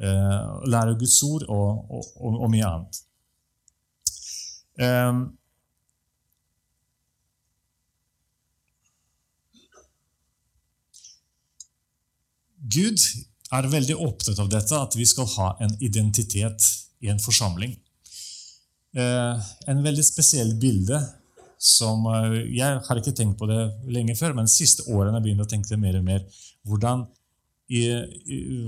eh, 0.00 0.48
lære 0.72 0.96
Guds 0.98 1.20
ord 1.28 1.44
og, 1.48 1.90
og, 1.90 2.08
og, 2.16 2.40
og 2.46 2.50
mye 2.54 2.70
annet. 2.70 3.02
Um, 4.80 5.24
Gud 12.72 13.02
er 13.52 13.68
veldig 13.68 13.98
opptatt 14.00 14.38
av 14.40 14.48
dette, 14.48 14.78
at 14.78 14.96
vi 14.96 15.04
skal 15.04 15.28
ha 15.34 15.50
en 15.60 15.74
identitet 15.84 16.70
i 17.04 17.10
en 17.12 17.20
forsamling. 17.20 17.74
Eh, 18.92 19.50
en 19.72 19.82
veldig 19.84 20.04
spesiell 20.04 20.52
bilde 20.60 20.98
som 21.62 22.04
eh, 22.10 22.34
Jeg 22.52 22.80
har 22.84 22.98
ikke 23.00 23.14
tenkt 23.16 23.38
på 23.40 23.48
det 23.48 23.60
lenge 23.88 24.16
før, 24.18 24.34
men 24.36 24.48
de 24.48 24.52
siste 24.52 24.84
årene 24.90 25.14
har 25.14 25.22
jeg 25.22 25.30
begynt 25.30 25.46
å 25.46 25.50
tenke 25.50 25.80
mer 25.80 25.96
og 26.00 26.04
mer 26.04 26.24
hvordan, 26.68 27.06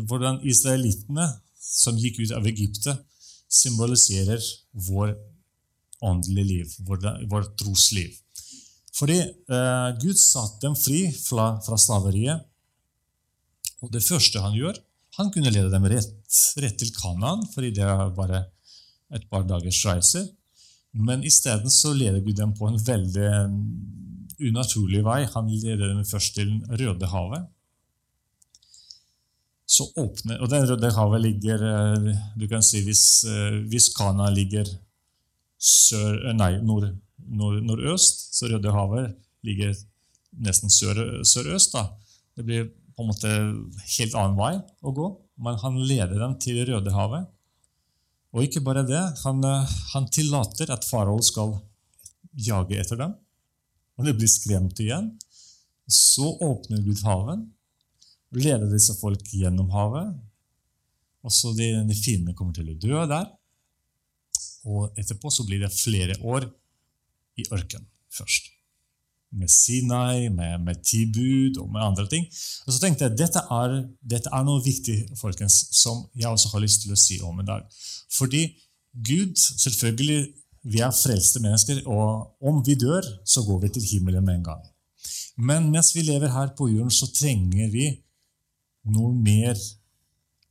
hvordan 0.09 0.41
israelittene 0.49 1.27
som 1.61 1.99
gikk 2.01 2.23
ut 2.23 2.33
av 2.37 2.47
Egyptet, 2.49 3.03
symboliserer 3.51 4.41
vår 4.89 5.15
åndelige 6.05 6.49
liv, 6.49 6.73
vår, 6.89 7.05
vår 7.31 7.47
trosliv. 7.61 8.17
Fordi 8.95 9.19
eh, 9.21 9.91
Gud 10.01 10.19
satte 10.21 10.63
dem 10.67 10.77
fri 10.79 11.07
fra, 11.17 11.55
fra 11.65 11.79
slaveriet. 11.81 12.45
Og 13.83 13.93
det 13.93 14.05
første 14.05 14.43
han 14.43 14.57
gjør, 14.57 14.79
han 15.19 15.31
kunne 15.35 15.53
lede 15.53 15.71
dem 15.73 15.87
rett, 15.91 16.39
rett 16.63 16.79
til 16.81 16.93
Kanaan, 16.97 17.45
fordi 17.53 17.73
det 17.77 17.85
er 17.87 18.15
bare 18.17 18.45
et 19.13 19.25
par 19.31 19.45
dagers 19.49 19.81
reiser. 19.87 20.29
Men 20.95 21.25
isteden 21.27 21.71
så 21.71 21.93
leder 21.93 22.23
Gud 22.23 22.39
dem 22.39 22.55
på 22.55 22.69
en 22.69 22.79
veldig 22.79 23.31
unaturlig 24.41 25.03
vei. 25.05 25.25
Han 25.35 25.51
leder 25.51 25.91
dem 25.91 26.05
først 26.07 26.37
til 26.39 26.55
Rødehavet. 26.71 27.49
Så 29.67 29.87
åpner, 29.97 30.39
og 30.45 30.51
den 30.53 30.67
Røde 30.69 30.91
havet 30.93 31.23
ligger 31.25 31.63
eh, 31.67 32.09
du 32.37 32.45
kan 32.47 32.63
si 32.63 32.83
Hvis, 32.85 33.25
eh, 33.25 33.63
hvis 33.71 33.89
Kana 33.97 34.29
ligger 34.31 34.69
sør, 35.59 36.19
eh, 36.29 36.35
nei, 36.37 36.59
nord, 36.61 36.91
nord, 37.17 37.63
nordøst, 37.65 38.27
så 38.37 38.51
Rødehavet 38.53 39.15
ligger 39.43 39.73
nesten 40.45 40.71
sør, 40.71 41.01
sørøst. 41.25 41.73
da. 41.73 41.89
Det 42.37 42.45
blir 42.45 42.69
på 42.95 43.03
en 43.03 43.11
måte 43.11 43.33
helt 43.97 44.15
annen 44.15 44.37
vei 44.39 44.53
å 44.85 44.93
gå, 44.95 45.09
men 45.43 45.59
han 45.63 45.81
leder 45.81 46.19
dem 46.21 46.37
til 46.39 46.61
Rødehavet. 46.69 47.27
Og 48.35 48.43
ikke 48.43 48.65
bare 48.67 48.83
det, 48.87 49.03
han, 49.23 49.45
han 49.93 50.09
tillater 50.11 50.73
at 50.75 50.87
farao 50.89 51.21
skal 51.23 51.55
jage 52.35 52.81
etter 52.81 52.99
dem. 52.99 53.15
Og 53.95 54.09
det 54.09 54.17
blir 54.19 54.31
skremt 54.31 54.81
igjen. 54.83 55.13
Så 55.87 56.27
åpner 56.43 56.83
Gud 56.83 57.05
haven, 57.07 57.45
leder 58.35 58.67
disse 58.73 58.97
folk 58.99 59.23
gjennom 59.31 59.71
havet. 59.75 60.17
Og 61.25 61.33
så 61.33 61.55
de, 61.57 61.71
de 61.87 61.97
fiendene 61.97 62.35
kommer 62.37 62.57
til 62.57 62.73
å 62.73 62.79
dø 62.81 63.05
der. 63.11 63.31
Og 64.67 64.99
etterpå 64.99 65.31
så 65.31 65.47
blir 65.47 65.63
det 65.63 65.71
flere 65.77 66.19
år 66.25 66.49
i 67.39 67.47
ørkenen 67.53 67.87
først 68.15 68.54
med 69.35 69.51
Sinai, 69.51 70.29
med, 70.29 70.59
med 70.67 70.83
Tibud 70.87 71.59
og 71.63 71.71
med 71.73 71.83
andre 71.83 72.07
ting. 72.09 72.27
Og 72.67 72.73
så 72.73 72.81
tenkte 72.83 73.09
jeg 73.09 73.19
dette 73.19 73.43
dette 74.15 74.31
er 74.33 74.47
noe 74.47 74.63
viktig 74.65 74.97
folkens, 75.21 75.57
som 75.75 76.05
jeg 76.15 76.31
også 76.31 76.53
har 76.55 76.65
lyst 76.65 76.85
til 76.85 76.95
å 76.95 77.01
si 77.01 77.19
om 77.25 77.41
i 77.43 77.47
dag. 77.49 77.67
Fordi 78.15 78.45
Gud, 78.95 79.35
selvfølgelig, 79.37 80.21
vi 80.65 80.81
er 80.81 80.95
frelste 80.95 81.43
mennesker, 81.45 81.83
og 81.91 82.39
om 82.41 82.63
vi 82.67 82.77
dør, 82.79 83.05
så 83.27 83.43
går 83.45 83.65
vi 83.65 83.73
til 83.75 83.89
himmelen 83.91 84.25
med 84.25 84.39
en 84.39 84.47
gang. 84.53 84.63
Men 85.37 85.71
mens 85.71 85.91
vi 85.97 86.05
lever 86.07 86.31
her 86.31 86.55
på 86.57 86.69
jorden, 86.71 86.95
så 86.95 87.11
trenger 87.13 87.73
vi 87.73 87.89
noe 88.95 89.13
mer. 89.17 89.59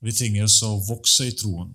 Vi 0.04 0.12
trenger 0.12 0.50
å 0.68 0.76
vokse 0.88 1.30
i 1.30 1.36
troen. 1.40 1.72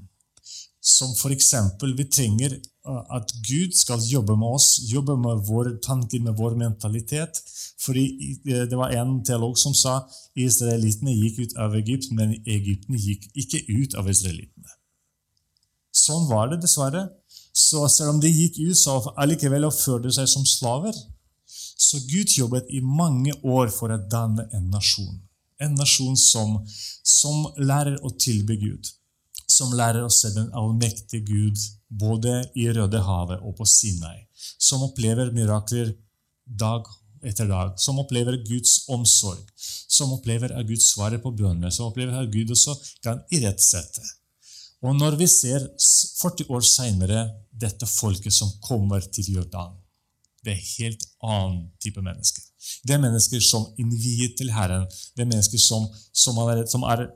Som 0.88 1.12
eksempel, 1.32 1.92
vi 1.96 2.06
trenger 2.08 2.54
uh, 2.88 3.02
at 3.16 3.32
Gud 3.44 3.74
skal 3.76 4.00
jobbe 4.08 4.36
med 4.40 4.56
oss, 4.56 4.68
jobbe 4.88 5.18
med 5.20 5.44
våre 5.44 5.74
tanker, 5.84 6.22
med 6.24 6.36
vår 6.38 6.56
mentalitet. 6.56 7.42
Fordi 7.84 8.04
uh, 8.48 8.64
Det 8.70 8.78
var 8.78 8.94
en 8.96 9.18
teolog 9.24 9.58
som 9.58 9.74
sa 9.76 10.00
israelittene 10.36 11.12
gikk 11.12 11.42
ut 11.44 11.56
av 11.60 11.76
Egypt, 11.76 12.08
men 12.16 12.32
Egyptene 12.40 13.00
gikk 13.04 13.28
ikke 13.34 13.62
ut 13.68 13.98
av 14.00 14.08
israelittene. 14.08 14.72
Sånn 15.92 16.28
var 16.30 16.48
det 16.48 16.62
dessverre. 16.64 17.04
Så 17.52 17.84
selv 17.92 18.14
om 18.14 18.20
de 18.22 18.32
gikk 18.32 18.60
ut, 18.62 18.76
så 18.78 19.00
allikevel 19.18 19.66
oppførte 19.68 20.08
de 20.08 20.14
seg 20.14 20.28
som 20.30 20.46
slaver. 20.46 20.96
Så 21.48 22.00
Gud 22.08 22.32
jobbet 22.32 22.70
i 22.72 22.80
mange 22.80 23.34
år 23.44 23.68
for 23.74 23.92
å 23.92 24.00
danne 24.10 24.48
en 24.56 24.70
nasjon. 24.72 25.18
En 25.60 25.74
nasjon 25.76 26.16
som, 26.16 26.62
som 27.02 27.48
lærer 27.58 27.98
å 28.06 28.14
tilby 28.14 28.56
Gud 28.62 28.94
som 29.50 29.74
lærer 29.76 30.04
oss 30.04 30.20
selv 30.22 30.38
den 30.38 30.52
allmektige 30.56 31.24
Gud 31.24 31.58
både 31.88 32.42
i 32.58 32.68
Røde 32.74 33.00
havet 33.02 33.40
og 33.42 33.56
på 33.58 33.66
Sinai, 33.68 34.26
som 34.60 34.84
opplever 34.84 35.32
mirakler 35.32 35.94
dag 36.44 36.86
etter 37.26 37.48
dag, 37.50 37.74
som 37.80 37.98
opplever 37.98 38.38
Guds 38.46 38.84
omsorg, 38.92 39.40
som 39.88 40.12
opplever 40.14 40.52
at 40.54 40.68
Gud 40.68 40.82
svarer 40.84 41.20
på 41.22 41.32
bønnene, 41.34 41.72
som 41.74 41.88
opplever 41.88 42.14
at 42.20 42.30
Gud 42.32 42.52
også 42.54 42.76
kan 43.04 43.24
irettsette. 43.34 44.04
Og 44.86 44.94
når 44.94 45.16
vi 45.18 45.26
ser 45.26 45.64
40 46.22 46.52
år 46.54 46.62
seinere 46.62 47.24
dette 47.50 47.86
folket 47.90 48.34
som 48.34 48.52
kommer 48.62 49.02
til 49.02 49.32
Jordan, 49.34 49.74
det 50.44 50.54
er 50.54 50.68
helt 50.78 51.02
annen 51.24 51.64
type 51.82 52.02
mennesker. 52.04 52.44
Det 52.86 52.94
er 52.94 53.02
mennesker 53.02 53.42
som 53.42 53.66
innviet 53.80 54.36
til 54.38 54.52
Herren. 54.54 54.86
Det 55.16 55.24
er 55.24 55.30
mennesker 55.30 55.58
som, 55.58 55.88
som, 56.14 56.38
er, 56.46 56.62
som 56.70 56.84
er 56.86 57.08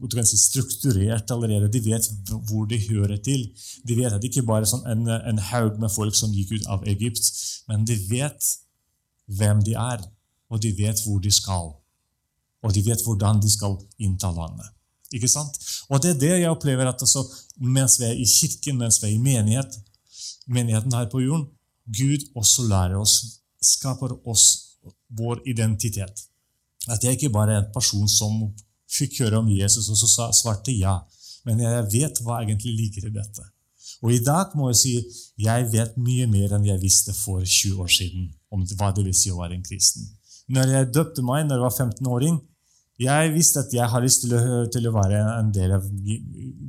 du 0.00 0.16
kan 0.16 0.26
si, 0.26 0.36
strukturert 0.38 1.30
allerede. 1.30 1.70
De 1.72 1.80
vet 1.84 2.08
hvor 2.48 2.66
de 2.70 2.78
hører 2.88 3.16
til. 3.22 3.46
De 3.86 3.96
vet 3.96 4.12
at 4.12 4.22
det 4.22 4.30
ikke 4.32 4.46
bare 4.46 4.66
er 4.66 4.70
sånn 4.70 4.86
en, 4.90 5.06
en 5.08 5.40
haug 5.50 5.78
med 5.80 5.92
folk 5.94 6.16
som 6.18 6.34
gikk 6.34 6.56
ut 6.58 6.68
av 6.74 6.84
Egypt, 6.90 7.30
men 7.70 7.86
de 7.88 7.96
vet 8.10 8.50
hvem 9.38 9.62
de 9.64 9.76
er, 9.78 10.02
og 10.52 10.60
de 10.62 10.74
vet 10.76 11.00
hvor 11.06 11.22
de 11.22 11.32
skal. 11.32 11.72
Og 12.64 12.74
de 12.74 12.82
vet 12.84 13.02
hvordan 13.04 13.40
de 13.42 13.50
skal 13.52 13.78
innta 14.02 14.32
landet. 14.34 14.70
Ikke 15.14 15.30
sant? 15.30 15.56
Og 15.92 16.02
det 16.02 16.14
er 16.14 16.20
det 16.20 16.32
jeg 16.42 16.50
opplever 16.50 16.88
at 16.90 17.02
altså, 17.04 17.22
mens 17.60 17.98
vi 18.00 18.08
er 18.08 18.18
i 18.18 18.26
kirken, 18.28 18.80
mens 18.80 18.98
vi 19.02 19.10
er 19.10 19.14
i 19.14 19.22
menighet, 19.22 19.78
menigheten 20.50 20.94
her 20.96 21.08
på 21.12 21.22
jorden, 21.22 21.46
Gud 21.84 22.24
også 22.34 22.64
lærer 22.66 22.96
oss, 22.98 23.18
skaper 23.62 24.16
oss 24.28 24.46
vår 25.14 25.44
identitet. 25.48 26.24
At 26.88 27.04
jeg 27.04 27.16
ikke 27.16 27.32
bare 27.32 27.54
er 27.54 27.62
en 27.62 27.72
person 27.72 28.08
som 28.08 28.40
fikk 28.94 29.20
høre 29.24 29.40
om 29.42 29.50
Jesus 29.50 29.90
og 29.90 29.98
så 29.98 30.30
svarte 30.32 30.74
ja, 30.74 31.00
men 31.44 31.60
jeg 31.60 31.90
vet 31.92 32.22
hva 32.24 32.40
egentlig 32.42 32.74
ligger 32.78 33.08
i 33.08 33.14
dette. 33.18 33.44
Og 34.04 34.12
i 34.12 34.22
dag 34.24 34.52
må 34.58 34.70
jeg 34.70 34.80
si 34.80 34.94
jeg 35.40 35.68
vet 35.72 35.96
mye 36.00 36.26
mer 36.30 36.56
enn 36.56 36.66
jeg 36.68 36.82
visste 36.82 37.14
for 37.16 37.44
20 37.44 37.84
år 37.84 37.92
siden 37.92 38.28
om 38.54 38.64
hva 38.78 38.90
det 38.94 39.04
vil 39.06 39.16
si 39.16 39.32
å 39.32 39.40
være 39.40 39.56
en 39.58 39.64
kristen. 39.66 40.06
Når 40.54 40.74
jeg 40.74 40.90
døpte 40.92 41.24
meg 41.24 41.46
når 41.46 41.58
jeg 41.58 41.64
var 41.64 41.78
15-åring, 41.86 42.36
jeg 43.00 43.32
visste 43.34 43.64
at 43.64 43.72
jeg 43.74 43.90
har 43.90 44.02
lyst 44.04 44.22
til 44.22 44.36
å, 44.36 44.42
til 44.70 44.86
å, 44.86 44.92
være 44.94 45.18
en 45.40 45.48
del 45.54 45.72
av 45.74 45.86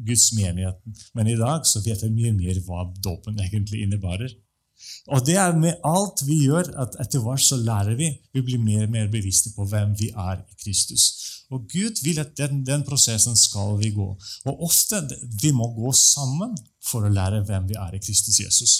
Guds 0.07 0.31
menighet, 0.33 0.79
men 1.13 1.29
i 1.29 1.37
dag 1.37 1.67
så 1.69 1.83
vet 1.85 2.01
jeg 2.01 2.15
mye 2.15 2.33
mer 2.33 2.57
hva 2.65 2.87
dåpen 3.03 3.37
egentlig 3.43 3.83
innebærer. 3.85 4.33
Og 5.13 5.21
det 5.25 5.35
er 5.37 5.53
med 5.57 5.83
alt 5.85 6.23
vi 6.25 6.39
gjør, 6.47 6.71
at 6.81 6.97
etter 7.03 7.21
hvert 7.21 7.43
så 7.45 7.59
lærer 7.61 7.93
vi. 7.99 8.09
Vi 8.33 8.41
blir 8.45 8.61
mer 8.61 8.87
og 8.87 8.95
mer 8.95 9.11
bevisste 9.11 9.53
på 9.53 9.67
hvem 9.69 9.93
vi 9.99 10.09
er 10.09 10.41
i 10.41 10.57
Kristus. 10.63 11.05
Og 11.53 11.67
Gud 11.69 12.01
vil 12.03 12.19
at 12.19 12.33
den, 12.37 12.63
den 12.65 12.83
prosessen 12.87 13.37
skal 13.37 13.75
vi 13.81 13.91
gå. 13.93 14.07
Og 14.49 14.63
ofte 14.65 15.01
vi 15.41 15.51
må 15.53 15.67
gå 15.75 15.91
sammen 15.97 16.55
for 16.83 17.05
å 17.05 17.11
lære 17.13 17.43
hvem 17.45 17.67
vi 17.69 17.77
er 17.79 17.97
i 17.97 18.01
Kristus 18.01 18.39
Jesus. 18.41 18.75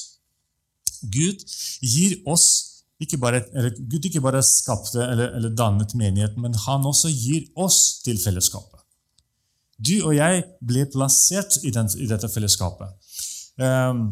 Gud 1.02 1.44
gir 1.86 2.18
oss 2.32 2.48
ikke 3.04 3.20
bare, 3.20 3.44
eller 3.54 3.76
Gud 3.92 4.08
ikke 4.08 4.24
bare 4.24 4.42
skapte 4.46 5.04
eller, 5.04 5.36
eller, 5.36 5.52
dannet 5.52 5.94
menigheten, 6.00 6.42
men 6.42 6.56
han 6.66 6.88
også 6.88 7.12
gir 7.12 7.44
oss 7.60 8.00
til 8.06 8.18
fellesskapet. 8.22 8.80
Du 9.76 9.98
og 10.08 10.16
jeg 10.16 10.46
ble 10.64 10.86
plassert 10.88 11.60
i, 11.68 11.74
den, 11.76 11.90
i 12.00 12.08
dette 12.08 12.30
fellesskapet. 12.32 13.12
Um, 13.60 14.08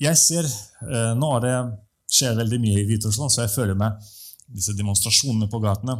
jeg 0.00 0.16
ser 0.16 0.46
uh, 0.48 1.12
Nå 1.16 1.28
er 1.36 1.42
det 1.44 1.56
skjer 2.10 2.38
veldig 2.38 2.58
mye 2.60 2.80
i 2.80 2.86
Hviterussland, 2.88 3.32
så 3.32 3.44
jeg 3.44 3.52
føler 3.54 3.78
meg 3.78 3.96
disse 4.50 4.74
demonstrasjonene 4.78 5.48
på 5.50 5.60
gatene. 5.62 5.96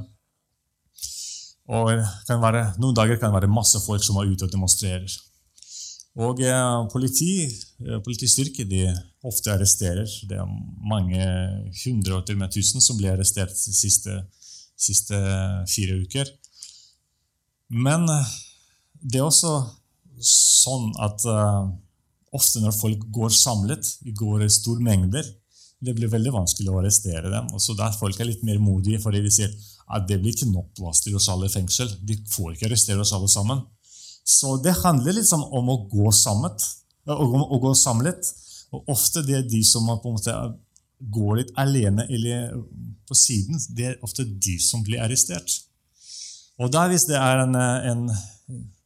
Og 1.70 1.90
være, 1.90 2.64
Noen 2.82 2.96
dager 2.96 3.18
kan 3.18 3.30
det 3.30 3.38
være 3.40 3.52
masse 3.52 3.78
folk 3.84 4.02
som 4.02 4.18
er 4.18 4.30
ute 4.32 4.46
og 4.46 4.52
demonstrerer. 4.52 5.10
Og 6.18 6.40
eh, 6.42 6.88
politi, 6.90 7.46
eh, 7.84 8.00
politistyrke 8.02 8.66
de 8.66 8.88
ofte 9.26 9.52
arresterer. 9.52 10.08
Det 10.26 10.38
er 10.40 10.54
mange 10.82 11.22
hundre 11.84 12.18
og 12.18 12.26
til 12.26 12.38
og 12.38 12.42
med 12.42 12.54
tusen 12.54 12.82
som 12.82 12.98
blir 12.98 13.12
arrestert 13.12 13.54
de 13.54 13.74
siste, 13.76 14.16
siste 14.74 15.20
fire 15.70 16.00
uker. 16.02 16.32
Men 17.70 18.08
eh, 18.10 18.32
det 19.00 19.20
er 19.20 19.28
også 19.28 19.54
sånn 20.20 20.90
at 21.00 21.22
uh, 21.24 21.70
ofte 22.36 22.60
når 22.60 22.74
folk 22.76 23.06
går 23.14 23.30
samlet, 23.32 23.86
går 24.18 24.44
i 24.44 24.50
store 24.52 24.84
mengder, 24.84 25.24
det 25.80 25.94
blir 25.96 26.10
veldig 26.12 26.32
vanskelig 26.34 26.68
å 26.70 26.78
arrestere 26.82 27.30
dem. 27.32 27.48
Og 27.56 27.62
så 27.62 27.74
der 27.76 27.94
Folk 27.96 28.18
er 28.20 28.28
litt 28.28 28.42
mer 28.46 28.60
modige 28.60 29.00
fordi 29.02 29.22
de 29.24 29.32
sier 29.32 29.52
at 29.90 30.06
det 30.08 30.20
blir 30.20 30.34
ikke 30.34 30.50
nok 30.52 30.72
plass 30.76 31.00
til 31.04 31.16
oss 31.16 31.28
alle 31.32 31.48
i 31.48 31.52
fengsel. 31.52 31.88
De 32.06 32.18
får 32.30 32.54
ikke 32.54 32.68
arrestere 32.68 33.00
oss 33.02 33.14
alle 33.16 33.30
sammen. 33.32 33.62
Så 34.26 34.58
det 34.62 34.76
handler 34.82 35.16
liksom 35.16 35.46
om 35.56 35.72
å 35.72 35.78
gå 35.90 36.12
samlet. 36.14 36.66
Om 37.10 37.46
å 37.46 37.60
gå 37.62 37.72
samlet. 37.78 38.28
Og 38.76 38.92
ofte 38.92 39.24
det 39.26 39.38
er 39.38 39.48
de 39.48 39.62
som 39.66 39.88
på 39.88 40.12
en 40.12 40.18
måte 40.18 40.36
går 41.00 41.38
litt 41.40 41.54
alene 41.58 42.04
eller 42.12 42.52
på 43.08 43.16
siden, 43.16 43.56
det 43.72 43.86
er 43.88 44.02
ofte 44.04 44.26
de 44.28 44.58
som 44.60 44.84
blir 44.84 45.00
arrestert. 45.00 45.62
Og 46.60 46.68
da 46.72 46.84
hvis 46.90 47.06
det 47.08 47.16
er 47.16 47.40
en, 47.46 47.56
en, 47.56 48.02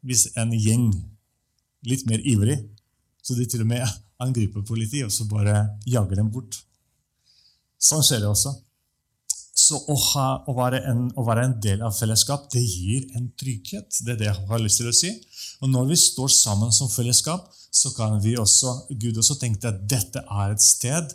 hvis 0.06 0.28
en 0.38 0.54
gjeng 0.54 0.92
litt 1.90 2.06
mer 2.08 2.22
ivrig, 2.22 2.60
så 3.24 3.34
de 3.34 3.48
til 3.50 3.64
og 3.64 3.72
med 3.72 3.82
angriper 4.22 4.62
politiet 4.64 5.08
og 5.08 5.12
så 5.12 5.26
bare 5.28 5.56
jager 5.90 6.22
dem 6.22 6.30
bort. 6.32 6.60
Sånn 7.84 8.04
skjer 8.04 8.22
det 8.24 8.30
også. 8.30 8.54
Så 9.54 9.78
å, 9.78 9.94
ha, 10.10 10.28
å, 10.50 10.54
være 10.56 10.80
en, 10.90 11.04
å, 11.14 11.24
være 11.26 11.44
en, 11.46 11.58
del 11.62 11.82
av 11.86 11.94
fellesskap, 11.94 12.48
det 12.52 12.62
gir 12.62 13.04
en 13.18 13.28
trygghet. 13.38 14.00
Det 14.02 14.14
er 14.14 14.20
det 14.20 14.30
jeg 14.30 14.46
har 14.48 14.62
lyst 14.62 14.80
til 14.80 14.90
å 14.90 14.94
si. 14.96 15.12
Og 15.62 15.70
når 15.70 15.92
vi 15.92 15.98
står 16.00 16.32
sammen 16.32 16.74
som 16.74 16.90
fellesskap, 16.90 17.46
så 17.74 17.92
kan 17.94 18.18
vi 18.22 18.34
også, 18.38 18.74
Gud 18.90 19.18
også 19.20 19.38
tenke 19.40 19.70
at 19.70 19.84
dette 19.90 20.22
er 20.22 20.54
et 20.54 20.62
sted 20.62 21.14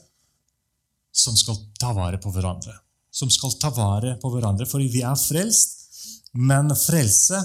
som 1.15 1.35
skal 1.39 1.57
ta 1.79 1.91
vare 1.95 2.19
på 2.21 2.31
hverandre. 2.31 2.75
Som 3.11 3.31
skal 3.33 3.55
ta 3.59 3.71
vare 3.75 4.15
på 4.21 4.31
hverandre, 4.31 4.67
fordi 4.69 4.89
vi 4.93 5.03
er 5.03 5.19
frelst. 5.19 5.77
Men 6.37 6.71
frelse 6.77 7.41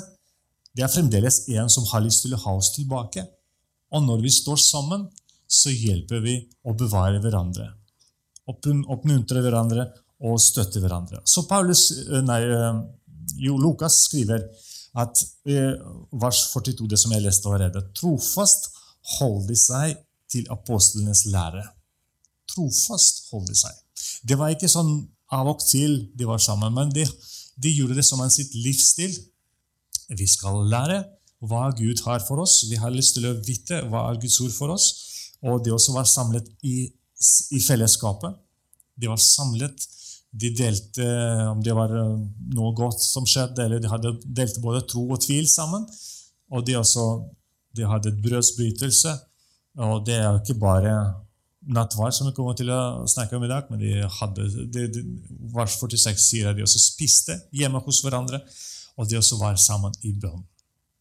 det 0.75 0.83
er 0.83 0.91
fremdeles 0.91 1.45
en 1.55 1.71
som 1.71 1.87
har 1.93 2.03
lyst 2.03 2.25
til 2.25 2.35
å 2.35 2.41
ha 2.45 2.57
oss 2.59 2.73
tilbake. 2.75 3.23
Og 3.95 4.03
når 4.03 4.25
vi 4.27 4.33
står 4.35 4.59
sammen, 4.59 5.07
så 5.47 5.71
hjelper 5.71 6.23
vi 6.25 6.39
å 6.67 6.75
bevare 6.75 7.21
hverandre. 7.23 7.69
Oppmuntre 8.51 9.41
hverandre 9.45 9.87
og 10.25 10.41
støtte 10.41 10.83
hverandre. 10.83 11.23
Så 11.25 11.47
Paulus, 11.49 11.91
eh, 12.05 12.23
nei, 12.25 12.41
eh, 12.43 12.81
jo, 13.47 13.57
Lukas 13.61 14.05
skriver 14.09 14.45
at 15.01 15.23
eh, 15.49 15.75
vers 16.13 16.45
42, 16.53 16.87
det 16.89 16.99
som 17.01 17.13
jeg 17.15 17.25
leste 17.25 17.49
allerede 17.51 17.83
Trofast 17.97 18.71
holdt 19.19 19.49
de 19.51 19.57
seg 19.59 19.97
til 20.31 20.47
apostlenes 20.53 21.25
lære. 21.33 21.65
Trofast 22.51 23.27
holdt 23.33 23.51
de 23.51 23.59
seg. 23.59 23.75
Det 24.25 24.39
var 24.39 24.55
ikke 24.55 24.71
sånn 24.71 24.97
av 25.35 25.51
og 25.51 25.65
til 25.65 26.05
de 26.15 26.29
var 26.29 26.43
sammen, 26.43 26.73
men 26.77 26.93
de, 26.95 27.05
de 27.57 27.73
gjorde 27.75 27.99
det 27.99 28.07
som 28.07 28.23
en 28.23 28.33
sitt 28.33 28.55
livsstil. 28.55 29.13
Vi 30.15 30.27
skal 30.29 30.63
lære 30.71 31.03
hva 31.45 31.69
Gud 31.77 32.01
har 32.07 32.23
for 32.25 32.45
oss. 32.45 32.63
Vi 32.71 32.79
har 32.81 32.95
lyst 32.95 33.17
til 33.19 33.29
å 33.29 33.37
vite 33.45 33.83
hva 33.91 34.07
er 34.11 34.21
Guds 34.23 34.39
ord 34.45 34.55
for 34.55 34.75
oss. 34.75 34.87
Og 35.45 35.65
det 35.65 35.75
også 35.75 35.95
var 35.97 36.09
samlet 36.09 36.47
i, 36.65 36.87
i 37.55 37.61
fellesskapet. 37.63 38.37
De 39.01 39.11
var 39.11 39.21
samlet 39.21 39.89
de 40.35 40.51
delte 40.51 41.05
om 41.51 41.61
det 41.63 41.75
var 41.77 41.93
eh, 41.95 42.15
noe 42.57 42.73
godt 42.75 43.03
som 43.03 43.27
skjedde, 43.29 43.67
eller 43.67 43.83
de 43.83 43.91
hadde 43.91 44.17
delte 44.25 44.63
både 44.63 44.83
tro 44.91 45.05
og 45.07 45.21
tvil 45.23 45.47
sammen. 45.51 45.87
Og 46.55 46.65
de, 46.67 46.75
også, 46.79 47.05
de 47.77 47.87
hadde 47.89 48.11
et 48.11 48.23
brødsbrytelse. 48.23 49.15
Og 49.85 50.03
det 50.07 50.19
er 50.19 50.41
ikke 50.41 50.59
bare 50.59 50.95
nattvær, 51.75 52.13
som 52.13 52.29
vi 52.29 52.35
kommer 52.37 52.57
til 52.59 52.69
å 52.75 53.07
snakke 53.11 53.39
om 53.39 53.47
i 53.47 53.51
dag, 53.51 53.71
men 53.71 53.81
de 53.81 53.95
hadde, 54.19 54.49
de, 54.75 54.85
de, 54.93 55.05
vers 55.55 55.79
46 55.81 56.21
sier 56.21 56.51
at 56.51 56.59
de 56.59 56.67
også 56.67 56.83
spiste 56.83 57.39
hjemme 57.57 57.81
hos 57.87 58.03
hverandre, 58.05 58.43
og 58.99 59.09
de 59.09 59.19
også 59.19 59.39
var 59.41 59.57
sammen 59.59 59.95
i 60.05 60.13
bønn. 60.13 60.45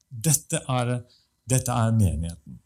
Dette 0.07 0.61
er, 0.69 0.95
dette 1.49 1.73
er 1.73 1.97
menigheten. 1.97 2.61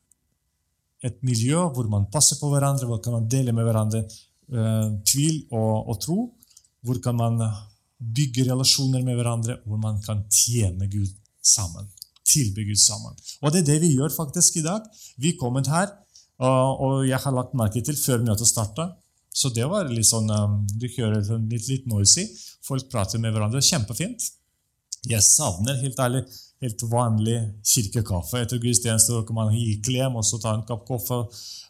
Et 1.05 1.17
miljø 1.25 1.67
hvor 1.75 1.89
man 1.91 2.07
passer 2.13 2.39
på 2.41 2.49
hverandre, 2.49 2.87
hvor 2.89 3.01
man 3.13 3.29
dele 3.29 3.53
med 3.53 3.67
hverandre 3.67 4.03
uh, 4.03 4.89
tvil 5.05 5.43
og, 5.51 5.91
og 5.93 5.99
tro, 6.01 6.19
hvor 6.85 7.01
kan 7.03 7.17
man 7.17 7.41
bygge 7.97 8.45
relasjoner 8.49 9.03
med 9.05 9.17
hverandre, 9.17 9.59
hvor 9.65 9.79
man 9.81 10.01
kan 10.03 10.23
tjene 10.29 10.89
Gud 10.89 11.09
sammen. 11.41 11.87
Tilbe 12.27 12.65
Gud 12.67 12.79
sammen. 12.81 13.15
Og 13.41 13.53
det 13.53 13.63
er 13.63 13.71
det 13.71 13.81
vi 13.85 13.95
gjør 13.95 14.13
faktisk 14.13 14.59
i 14.59 14.65
dag. 14.65 14.85
Vi 15.17 15.33
er 15.33 15.39
kommet 15.39 15.69
her, 15.71 15.93
og 16.37 17.07
jeg 17.07 17.17
har 17.23 17.33
lagt 17.33 17.55
merke 17.57 17.81
til 17.81 17.97
før 17.97 18.21
møtet 18.21 18.45
starta 18.45 18.91
Så 19.33 19.49
det 19.49 19.65
var 19.65 19.89
litt 19.89 20.05
sånn 20.05 20.29
um, 20.29 20.59
Du 20.69 20.85
hører 20.85 21.23
litt, 21.49 21.65
litt 21.65 21.87
noisy. 21.89 22.27
Folk 22.65 22.89
prater 22.91 23.21
med 23.21 23.33
hverandre. 23.33 23.61
Kjempefint. 23.61 24.21
Jeg 25.05 25.21
savner 25.23 25.77
helt 25.83 25.99
ærlig 25.99 26.25
helt 26.63 26.83
vanlig 26.89 27.37
kirkekaffe 27.65 28.41
etter 28.41 28.61
gudstjeneste. 28.61 29.13
hvor 29.13 29.33
man 29.33 29.53
gi 29.53 29.79
klem 29.81 30.15
og 30.15 30.25
så 30.25 30.39
ta 30.41 30.55
en 30.55 30.65
kopp 30.65 30.87
kaffe 30.87 31.19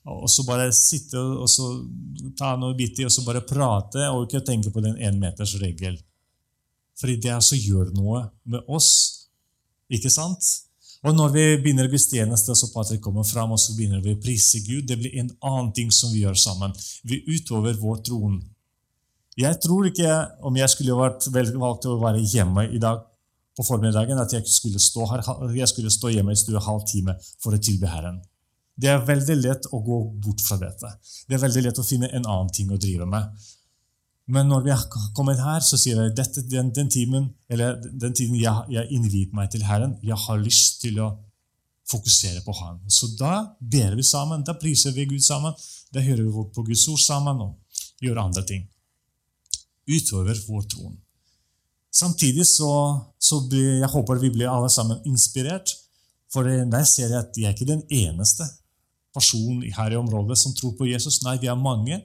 og 0.08 0.30
så 0.32 0.46
bare 0.48 0.72
sitte 0.72 1.20
og 1.20 1.50
så 1.52 1.66
ta 2.40 2.56
noe 2.56 2.76
bitt 2.76 3.00
i 3.00 3.06
og 3.06 3.12
så 3.12 3.26
bare 3.26 3.44
prate 3.44 4.08
og 4.14 4.28
ikke 4.28 4.46
tenke 4.46 4.72
på 4.72 4.84
den 4.84 4.96
énmetersregel. 4.96 5.98
Fordi 7.00 7.18
det 7.18 7.34
altså 7.34 7.56
gjør 7.56 7.92
noe 7.98 8.24
med 8.46 8.64
oss. 8.68 9.28
Ikke 9.90 10.10
sant? 10.10 10.44
Og 11.04 11.14
når 11.14 11.30
vi 11.36 11.44
begynner 11.62 11.92
gudstjeneste, 11.92 12.56
så 12.56 12.72
Patrick 12.74 13.04
kommer 13.04 13.24
fram, 13.24 13.52
og 13.52 13.60
så 13.60 13.76
begynner 13.78 14.02
vi 14.02 14.16
å 14.16 14.20
prise 14.20 14.64
Gud. 14.66 14.88
Det 14.88 14.98
blir 14.98 15.14
en 15.20 15.30
annen 15.46 15.70
ting 15.74 15.92
som 15.94 16.10
vi 16.12 16.24
gjør 16.24 16.34
sammen. 16.34 16.74
Vi 17.04 17.22
utover 17.28 17.78
vår 17.78 18.02
troen. 18.08 18.40
Jeg 19.38 19.60
tror 19.62 19.86
ikke, 19.86 20.16
om 20.42 20.58
jeg 20.58 20.74
skulle 20.74 20.98
vært 20.98 21.30
valgt 21.62 21.86
å 21.86 22.00
være 22.02 22.24
hjemme 22.26 22.66
i 22.74 22.82
dag 22.82 23.06
på 23.58 23.66
formiddagen, 23.66 24.20
at 24.22 24.34
jeg 24.34 24.46
skulle 24.50 24.80
stå, 24.82 25.06
her, 25.10 25.24
jeg 25.58 25.70
skulle 25.72 25.92
stå 25.94 26.12
hjemme 26.14 26.36
i 26.36 26.40
stua 26.40 26.62
halv 26.62 26.86
time 26.90 27.16
for 27.42 27.58
å 27.58 27.62
tilbe 27.62 27.90
Herren. 27.90 28.20
Det 28.78 28.92
er 28.92 29.06
veldig 29.06 29.38
lett 29.42 29.70
å 29.74 29.80
gå 29.82 30.00
bort 30.22 30.44
fra 30.46 30.60
dette. 30.62 30.92
Det 31.26 31.38
er 31.38 31.42
veldig 31.42 31.64
lett 31.66 31.80
å 31.82 31.86
finne 31.86 32.12
en 32.14 32.28
annen 32.28 32.52
ting 32.54 32.70
å 32.70 32.78
drive 32.78 33.08
med. 33.10 33.48
Men 34.30 34.50
når 34.52 34.66
vi 34.66 34.74
har 34.76 34.84
kommet 35.16 35.40
her, 35.42 35.64
så 35.64 35.80
sier 35.80 35.98
jeg 36.04 36.14
at 36.20 36.38
den, 36.52 36.70
den, 36.76 36.90
timen, 36.92 37.30
den 37.50 38.14
tiden 38.14 38.36
jeg, 38.38 38.68
jeg 38.76 38.92
innviet 38.94 39.34
meg 39.34 39.50
til 39.54 39.64
Herren, 39.66 39.96
jeg 40.04 40.20
har 40.28 40.44
lyst 40.44 40.82
til 40.84 41.00
å 41.02 41.14
fokusere 41.88 42.44
på 42.44 42.54
Han. 42.60 42.82
Så 42.92 43.14
da 43.18 43.56
ber 43.60 43.96
vi 43.96 44.04
sammen, 44.04 44.44
da 44.46 44.58
priser 44.60 44.94
vi 44.94 45.08
Gud 45.08 45.24
sammen, 45.24 45.56
da 45.96 46.04
hører 46.04 46.28
vi 46.28 46.46
på 46.54 46.66
Guds 46.68 46.86
ord 46.92 47.02
sammen 47.02 47.42
og 47.48 48.04
gjør 48.04 48.22
andre 48.28 48.44
ting. 48.46 48.68
Utover 49.88 50.36
vår 50.50 50.68
troen. 50.76 50.98
Samtidig 51.94 52.46
så, 52.46 52.72
så 53.20 53.42
blir, 53.50 53.80
jeg 53.82 53.90
håper 53.90 54.22
vi 54.22 54.32
blir 54.34 54.52
alle 54.52 54.70
sammen 54.70 55.00
inspirert. 55.06 55.74
For 56.34 56.44
der 56.44 56.84
ser 56.84 57.14
jeg 57.14 57.20
at 57.22 57.38
jeg 57.40 57.48
er 57.50 57.56
ikke 57.56 57.70
den 57.70 57.84
eneste 57.90 58.46
personen 59.16 59.64
her 59.74 59.94
i 59.94 60.00
området 60.00 60.38
som 60.38 60.54
tror 60.56 60.76
på 60.78 60.90
Jesus. 60.90 61.22
Nei, 61.26 61.38
vi 61.42 61.50
er 61.50 61.58
mange. 61.58 62.02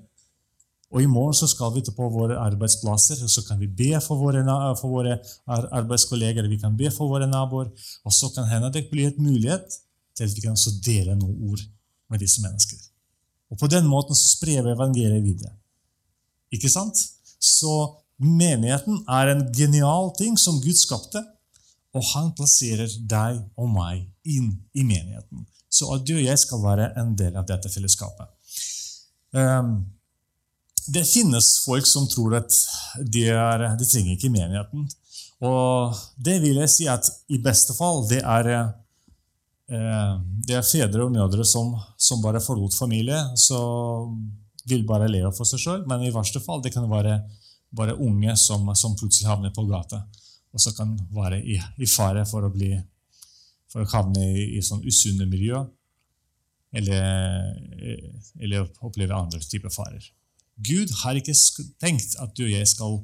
Og 0.92 1.00
i 1.00 1.08
morgen 1.08 1.34
så 1.34 1.48
skal 1.48 1.72
vi 1.74 1.80
til 1.84 1.94
på 1.96 2.06
våre 2.12 2.36
arbeidsplasser, 2.36 3.22
og 3.24 3.30
så 3.32 3.42
kan 3.46 3.60
vi 3.60 3.66
be 3.66 3.96
for 4.04 4.20
våre, 4.20 4.42
for 4.76 4.92
våre 4.92 5.16
arbeidskolleger, 5.48 6.48
vi 6.50 6.60
kan 6.60 6.76
be 6.76 6.90
for 6.92 7.08
våre 7.08 7.28
naboer, 7.28 7.70
og 8.04 8.12
så 8.12 8.28
kan 8.34 8.48
hende 8.50 8.68
det 8.74 8.90
blir 8.90 9.08
et 9.08 9.20
mulighet 9.20 9.78
til 10.16 10.28
at 10.28 10.36
vi 10.36 10.44
kan 10.44 10.52
også 10.52 10.74
dele 10.84 11.16
noen 11.16 11.48
ord 11.48 11.62
med 12.12 12.20
disse 12.20 12.44
mennesker. 12.44 12.76
Og 13.52 13.58
På 13.58 13.68
den 13.72 13.88
måten 13.88 14.16
så 14.16 14.36
sprer 14.36 14.60
vi 14.64 14.72
evangeliet 14.72 15.24
videre. 15.24 15.54
Ikke 16.52 16.68
sant? 16.68 17.00
Så 17.40 17.72
menigheten 18.22 19.02
er 19.10 19.32
en 19.32 19.46
genial 19.54 20.12
ting 20.18 20.36
som 20.38 20.60
Gud 20.62 20.78
skapte, 20.78 21.22
og 21.92 22.04
han 22.14 22.30
plasserer 22.36 22.90
deg 23.08 23.40
og 23.60 23.72
meg 23.74 24.06
inn 24.24 24.54
i 24.72 24.84
menigheten. 24.86 25.46
Så 25.72 25.88
at 25.94 26.04
du 26.06 26.14
og 26.16 26.24
jeg 26.24 26.38
skal 26.40 26.62
være 26.62 26.92
en 27.00 27.14
del 27.16 27.36
av 27.36 27.46
dette 27.48 27.70
fellesskapet. 27.72 28.28
Um, 29.32 29.82
det 30.92 31.04
finnes 31.08 31.48
folk 31.64 31.86
som 31.86 32.08
tror 32.10 32.36
at 32.40 32.52
de, 32.98 33.28
er, 33.30 33.66
de 33.78 33.86
trenger 33.86 34.16
ikke 34.16 34.32
menigheten. 34.32 34.88
Og 35.42 35.98
det 36.16 36.38
vil 36.42 36.60
jeg 36.62 36.70
si 36.70 36.88
at 36.90 37.08
i 37.32 37.40
beste 37.42 37.74
fall 37.76 38.04
det 38.10 38.20
er, 38.22 38.50
eh, 39.70 40.14
det 40.46 40.58
er 40.58 40.66
fedre 40.66 41.06
og 41.06 41.14
mødre 41.14 41.46
som, 41.46 41.74
som 41.98 42.22
bare 42.22 42.42
forlot 42.42 42.76
familie, 42.78 43.18
så 43.38 43.60
vil 44.70 44.84
bare 44.86 45.10
leve 45.10 45.32
for 45.34 45.48
seg 45.48 45.62
sjøl. 45.62 45.86
Men 45.90 46.04
i 46.06 46.12
verste 46.14 46.42
fall 46.42 46.62
det 46.62 46.74
kan 46.74 46.86
være 46.90 47.20
bare 47.72 47.96
unge 47.96 48.36
som, 48.36 48.68
som 48.76 48.96
plutselig 48.96 49.30
havner 49.30 49.52
på 49.54 49.64
gata, 49.68 50.02
og 50.52 50.60
som 50.60 50.74
kan 50.76 50.96
være 51.14 51.40
i, 51.40 51.58
i 51.80 51.88
fare 51.88 52.24
for 52.28 52.44
å, 52.44 52.50
bli, 52.52 52.74
for 53.72 53.84
å 53.84 53.92
havne 53.94 54.26
i, 54.28 54.48
i 54.58 54.64
sånn 54.64 54.84
usunne 54.84 55.26
miljø, 55.30 55.62
eller, 56.72 57.56
eller 58.40 58.68
oppleve 58.84 59.16
andre 59.16 59.40
typer 59.44 59.72
farer. 59.72 60.04
Gud 60.62 60.92
har 61.02 61.16
ikke 61.18 61.34
tenkt 61.80 62.16
at 62.20 62.34
du 62.36 62.44
og 62.46 62.52
jeg 62.52 62.68
skal, 62.68 63.00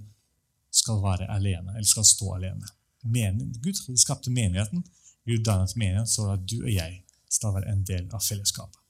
skal 0.72 1.00
være 1.04 1.28
alene, 1.32 1.74
eller 1.74 1.88
skal 1.88 2.06
stå 2.06 2.34
alene. 2.36 2.68
Men, 3.08 3.40
Gud 3.64 3.78
skapte 3.96 4.32
menigheten. 4.32 4.84
Gud 5.28 5.44
dannet 5.44 5.76
menigheten 5.76 6.10
så 6.10 6.32
at 6.34 6.44
du 6.48 6.60
og 6.62 6.72
jeg 6.72 7.02
skal 7.28 7.54
være 7.56 7.72
en 7.72 7.84
del 7.88 8.08
av 8.12 8.24
fellesskapet. 8.24 8.80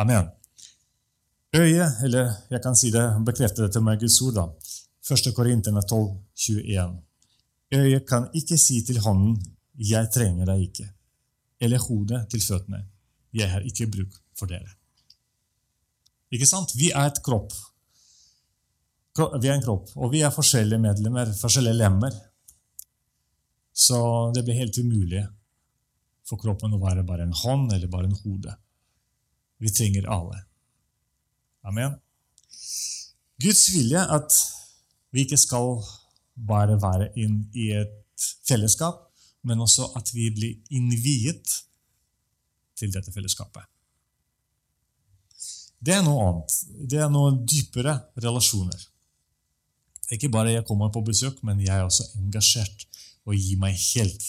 Amen. 0.00 0.28
Øyet, 1.56 1.98
eller 2.04 2.30
jeg 2.50 2.62
kan 2.64 2.76
si 2.76 2.90
det, 2.90 3.04
bekrefter 3.26 3.66
det 3.66 3.72
til 3.74 3.82
meg 3.84 4.00
Guds 4.00 4.20
ord. 4.24 4.34
da. 4.34 4.44
1. 5.04 5.34
Korinterne 5.36 5.82
12, 5.82 6.06
21. 6.48 7.02
Øyet 7.74 8.06
kan 8.08 8.28
ikke 8.34 8.58
si 8.58 8.80
til 8.86 9.00
hånden 9.00 9.36
'Jeg 9.78 10.08
trenger 10.14 10.44
deg 10.44 10.60
ikke', 10.60 10.92
eller 11.60 11.78
hodet 11.78 12.28
til 12.30 12.40
føttene 12.40 12.86
'Jeg 13.32 13.50
har 13.50 13.60
ikke 13.60 13.86
bruk 13.86 14.12
for 14.38 14.46
dere'. 14.46 14.76
Ikke 16.32 16.46
sant? 16.46 16.72
Vi 16.76 16.90
er 16.90 17.06
et 17.06 17.22
kropp. 17.22 17.52
Vi 19.42 19.48
er 19.48 19.54
en 19.54 19.62
kropp, 19.62 19.90
og 19.96 20.12
vi 20.12 20.20
er 20.20 20.30
forskjellige 20.30 20.78
medlemmer, 20.78 21.32
forskjellige 21.32 21.76
lemmer. 21.76 22.12
Så 23.74 24.32
det 24.34 24.44
blir 24.44 24.54
helt 24.54 24.78
umulig 24.78 25.28
for 26.24 26.36
kroppen 26.36 26.72
å 26.72 26.80
være 26.80 27.04
bare 27.04 27.22
en 27.22 27.32
hånd 27.32 27.72
eller 27.72 27.88
bare 27.88 28.04
en 28.04 28.20
hode. 28.24 28.56
Vi 29.58 29.68
trenger 29.68 30.08
alle. 30.08 30.44
Amen. 31.68 31.94
Guds 33.42 33.66
vilje 33.74 34.02
at 34.16 34.38
vi 35.12 35.26
ikke 35.26 35.40
skal 35.40 35.76
bare 36.48 36.78
være 36.80 37.10
inn 37.20 37.42
i 37.58 37.70
et 37.76 38.28
fellesskap, 38.46 39.08
men 39.46 39.60
også 39.62 39.90
at 39.98 40.10
vi 40.14 40.30
blir 40.34 40.74
innviet 40.74 41.58
til 42.78 42.92
dette 42.94 43.12
fellesskapet. 43.14 43.66
Det 45.82 45.96
er 45.96 46.04
noe 46.06 46.22
annet. 46.28 46.56
Det 46.90 47.00
er 47.02 47.10
noen 47.10 47.40
dypere 47.48 47.96
relasjoner. 48.22 48.78
Ikke 50.14 50.30
bare 50.30 50.54
jeg 50.54 50.66
kommer 50.68 50.92
på 50.94 51.02
besøk, 51.04 51.40
men 51.42 51.60
jeg 51.62 51.74
er 51.74 51.86
også 51.86 52.06
engasjert 52.20 52.86
og 53.26 53.34
gir 53.38 53.58
meg 53.58 53.74
helt 53.94 54.24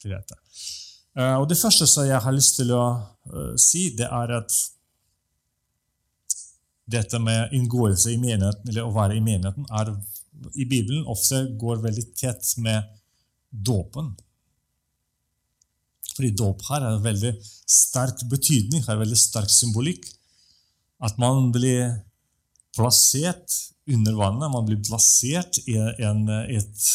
til 0.00 0.14
dette. 0.14 0.36
Eh, 1.18 1.36
og 1.36 1.48
Det 1.50 1.58
første 1.58 2.06
jeg 2.06 2.20
har 2.24 2.34
lyst 2.34 2.56
til 2.60 2.72
å 2.72 2.84
eh, 3.28 3.54
si, 3.60 3.90
det 3.96 4.08
er 4.08 4.36
at 4.38 4.54
dette 6.88 7.20
med 7.20 7.52
inngåelse 7.56 8.14
i 8.14 8.20
menigheten, 8.20 8.70
eller 8.70 8.86
å 8.86 8.94
være 8.94 9.18
i 9.18 9.24
menigheten, 9.24 9.66
er, 9.76 9.92
i 10.54 10.64
Bibelen 10.68 11.08
ofte 11.10 11.42
går 11.60 11.82
veldig 11.84 12.06
tett 12.16 12.54
med 12.64 12.86
dåpen. 13.50 14.14
Fordi 16.14 16.32
dåp 16.34 16.64
her 16.70 16.82
har 16.82 17.02
veldig 17.04 17.34
sterk 17.68 18.24
betydning, 18.30 18.82
har 18.88 18.98
veldig 18.98 19.18
sterk 19.18 19.52
symbolikk. 19.52 20.08
At 21.04 21.18
man 21.22 21.52
blir 21.54 21.92
plassert 22.74 23.54
under 23.86 24.16
vannet. 24.18 24.50
Man 24.50 24.66
blir 24.66 24.80
plassert 24.82 25.60
i 25.70 25.76
en, 25.78 26.24
et, 26.50 26.88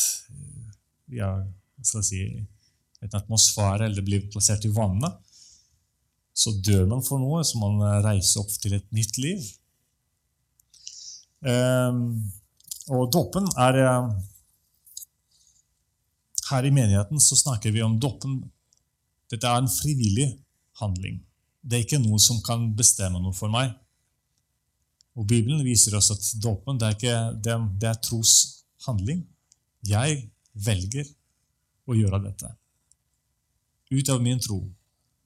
ja, 1.15 1.31
si, 1.83 2.25
et 3.03 3.15
atmosfære, 3.15 3.87
eller 3.87 4.05
blir 4.05 4.27
plassert 4.33 4.67
i 4.67 4.73
vannet. 4.75 5.15
Så 6.33 6.55
dør 6.65 6.87
man 6.89 7.03
for 7.05 7.21
noe, 7.21 7.43
så 7.45 7.61
man 7.61 7.79
reiser 8.03 8.41
opp 8.41 8.51
til 8.59 8.75
et 8.79 8.89
nytt 8.95 9.21
liv. 9.21 9.43
Um, 11.43 12.23
og 12.93 13.09
dåpen 13.11 13.49
er 13.59 13.77
Her 16.49 16.65
i 16.67 16.71
menigheten 16.75 17.19
så 17.23 17.35
snakker 17.39 17.71
vi 17.71 17.81
om 17.83 17.95
dåpen. 17.99 18.41
Dette 19.31 19.47
er 19.47 19.61
en 19.61 19.71
frivillig 19.71 20.27
handling. 20.81 21.21
Det 21.63 21.77
er 21.77 21.85
ikke 21.85 22.01
noe 22.03 22.19
som 22.19 22.41
kan 22.43 22.67
bestemme 22.75 23.21
noe 23.23 23.33
for 23.35 23.51
meg. 23.51 23.71
Og 25.15 25.25
Bibelen 25.29 25.63
viser 25.65 25.95
oss 25.97 26.11
at 26.13 26.27
dåpen 26.43 26.79
det 26.81 26.89
er, 26.89 26.97
ikke, 26.97 27.17
det, 27.45 27.55
det 27.81 27.89
er 27.89 28.01
troshandling. 28.03 29.23
Jeg 29.87 30.19
velger 30.53 31.09
å 31.87 31.97
gjøre 31.97 32.21
dette. 32.25 32.51
Ut 33.93 34.09
av 34.09 34.21
min 34.25 34.41
tro. 34.41 34.59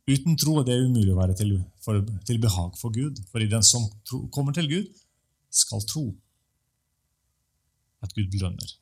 Uten 0.08 0.38
tro 0.40 0.60
er 0.62 0.68
det 0.68 0.80
umulig 0.86 1.12
å 1.12 1.20
være 1.20 1.36
til, 1.40 1.58
for, 1.84 2.00
til 2.28 2.40
behag 2.44 2.78
for 2.80 2.94
Gud. 2.96 3.20
Fordi 3.32 3.50
den 3.52 3.66
som 3.66 3.88
tro, 4.08 4.22
kommer 4.34 4.56
til 4.56 4.70
Gud, 4.72 4.92
skal 5.50 5.84
tro 5.90 6.06
at 8.04 8.14
Gud 8.14 8.30
belønner. 8.32 8.74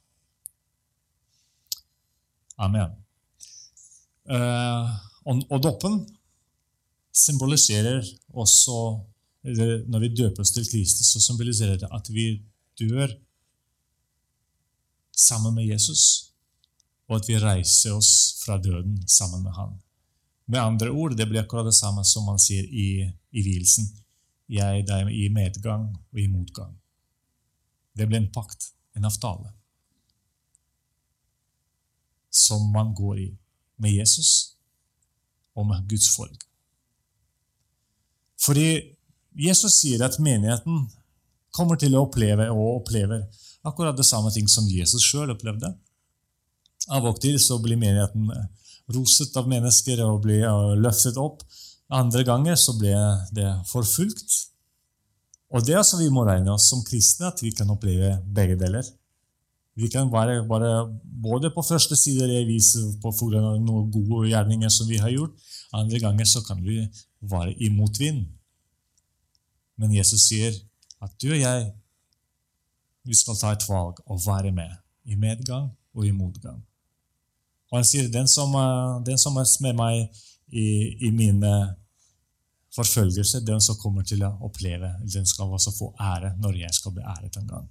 Amen. 2.57 2.95
Uh, 4.25 4.89
og, 5.27 5.43
og 5.51 5.59
doppen 5.63 5.99
symboliserer 7.15 8.01
også 8.33 8.77
når 9.45 9.99
vi 10.01 10.15
døper 10.15 10.41
oss 10.41 10.51
til 10.55 10.65
Kristus, 10.65 11.11
så 11.13 11.21
symboliserer 11.21 11.77
det 11.77 11.89
at 11.93 12.09
vi 12.09 12.41
dør 12.79 13.11
sammen 15.15 15.53
med 15.55 15.69
Jesus, 15.69 16.31
og 17.07 17.19
at 17.19 17.27
vi 17.29 17.37
reiser 17.39 17.93
oss 17.93 18.41
fra 18.41 18.57
døden 18.57 18.97
sammen 19.07 19.43
med 19.43 19.53
ham. 19.53 19.77
Med 20.47 20.59
andre 20.59 20.89
ord, 20.89 21.15
det 21.17 21.27
blir 21.29 21.43
akkurat 21.43 21.65
det 21.69 21.77
samme 21.77 22.03
som 22.05 22.25
man 22.25 22.41
sier 22.41 22.65
i, 22.65 23.05
i 23.31 23.41
vielsen. 23.45 23.87
Jeg 24.51 24.85
deg 24.85 25.09
i 25.09 25.27
medgang 25.33 25.87
og 25.95 26.19
i 26.21 26.27
motgang. 26.29 26.73
Det 27.97 28.07
blir 28.07 28.21
en 28.21 28.31
pakt, 28.33 28.71
en 28.95 29.07
avtale, 29.07 29.49
som 32.29 32.67
man 32.73 32.93
går 32.93 33.21
i 33.23 33.29
med 33.81 33.95
Jesus 33.95 34.57
og 35.55 35.67
med 35.69 35.87
Guds 35.89 36.11
folk. 36.15 36.43
Fordi 38.45 38.95
Jesus 39.35 39.79
sier 39.81 40.03
at 40.05 40.19
menigheten 40.19 40.85
kommer 41.55 41.79
til 41.79 41.95
å 41.95 42.03
oppleve 42.05 42.49
og 42.51 42.81
opplever 42.81 43.23
akkurat 43.65 43.97
det 43.97 44.05
samme 44.07 44.31
ting 44.35 44.47
som 44.51 44.67
Jesus 44.69 45.03
sjøl 45.03 45.33
opplevde. 45.33 45.71
Av 46.93 47.07
og 47.07 47.17
til 47.23 47.39
så 47.41 47.57
blir 47.63 47.79
menigheten 47.79 48.29
roset 48.93 49.35
av 49.39 49.47
mennesker 49.49 50.03
og 50.05 50.21
blir 50.27 50.45
løftet 50.77 51.17
opp. 51.17 51.41
Andre 51.93 52.23
ganger 52.25 52.57
så 52.57 52.73
ble 52.79 52.95
det 53.35 53.47
forfulgt. 53.69 54.33
Og 55.53 55.65
det 55.65 55.75
er 55.75 55.83
altså 55.83 55.99
vi 56.01 56.09
må 56.09 56.25
regne 56.25 56.53
oss 56.55 56.69
som 56.71 56.83
kristne, 56.85 57.29
at 57.29 57.41
vi 57.43 57.51
kan 57.53 57.69
oppleve 57.69 58.15
begge 58.35 58.57
deler. 58.59 58.85
Vi 59.75 59.89
kan 59.91 60.09
være 60.11 60.45
bare, 60.47 60.87
både 61.03 61.51
på 61.51 61.61
første 61.61 61.95
side 61.95 62.27
vise 62.47 62.79
på 63.03 63.11
noen 63.35 63.91
gode 63.91 64.29
gjerninger 64.31 64.69
som 64.69 64.87
vi 64.87 64.97
har 64.97 65.11
gjort, 65.11 65.35
andre 65.73 65.99
ganger 65.99 66.25
så 66.25 66.41
kan 66.47 66.63
vi 66.63 66.85
være 67.21 67.53
i 67.59 67.69
motvind. 67.69 68.25
Men 69.77 69.91
Jesus 69.95 70.29
sier 70.29 70.55
at 71.03 71.11
du 71.21 71.33
og 71.33 71.39
jeg 71.39 71.73
vi 73.05 73.13
skal 73.13 73.37
ta 73.37 73.51
et 73.53 73.65
valg 73.69 73.99
og 74.05 74.21
være 74.25 74.51
med 74.51 74.71
i 75.05 75.15
medgang 75.15 75.69
og 75.93 76.05
i 76.07 76.13
motgang. 76.15 76.63
Og 77.69 77.77
han 77.77 77.85
sier 77.85 78.07
den 78.09 78.27
som, 78.27 78.55
den 79.05 79.19
som 79.21 79.37
er 79.37 79.49
med 79.61 79.77
meg 79.77 80.23
i, 80.55 80.67
i 81.07 81.11
mine 81.11 81.51
forfølgelser, 82.75 83.43
den 83.47 83.61
som 83.63 83.77
kommer 83.79 84.03
til 84.07 84.23
å 84.25 84.33
oppleve, 84.47 84.91
den 85.03 85.27
skal 85.27 85.51
også 85.55 85.73
få 85.75 85.91
ære 86.01 86.33
når 86.43 86.59
jeg 86.63 86.75
skal 86.77 86.95
bli 86.95 87.05
æret 87.15 87.39
en 87.39 87.47
gang. 87.49 87.69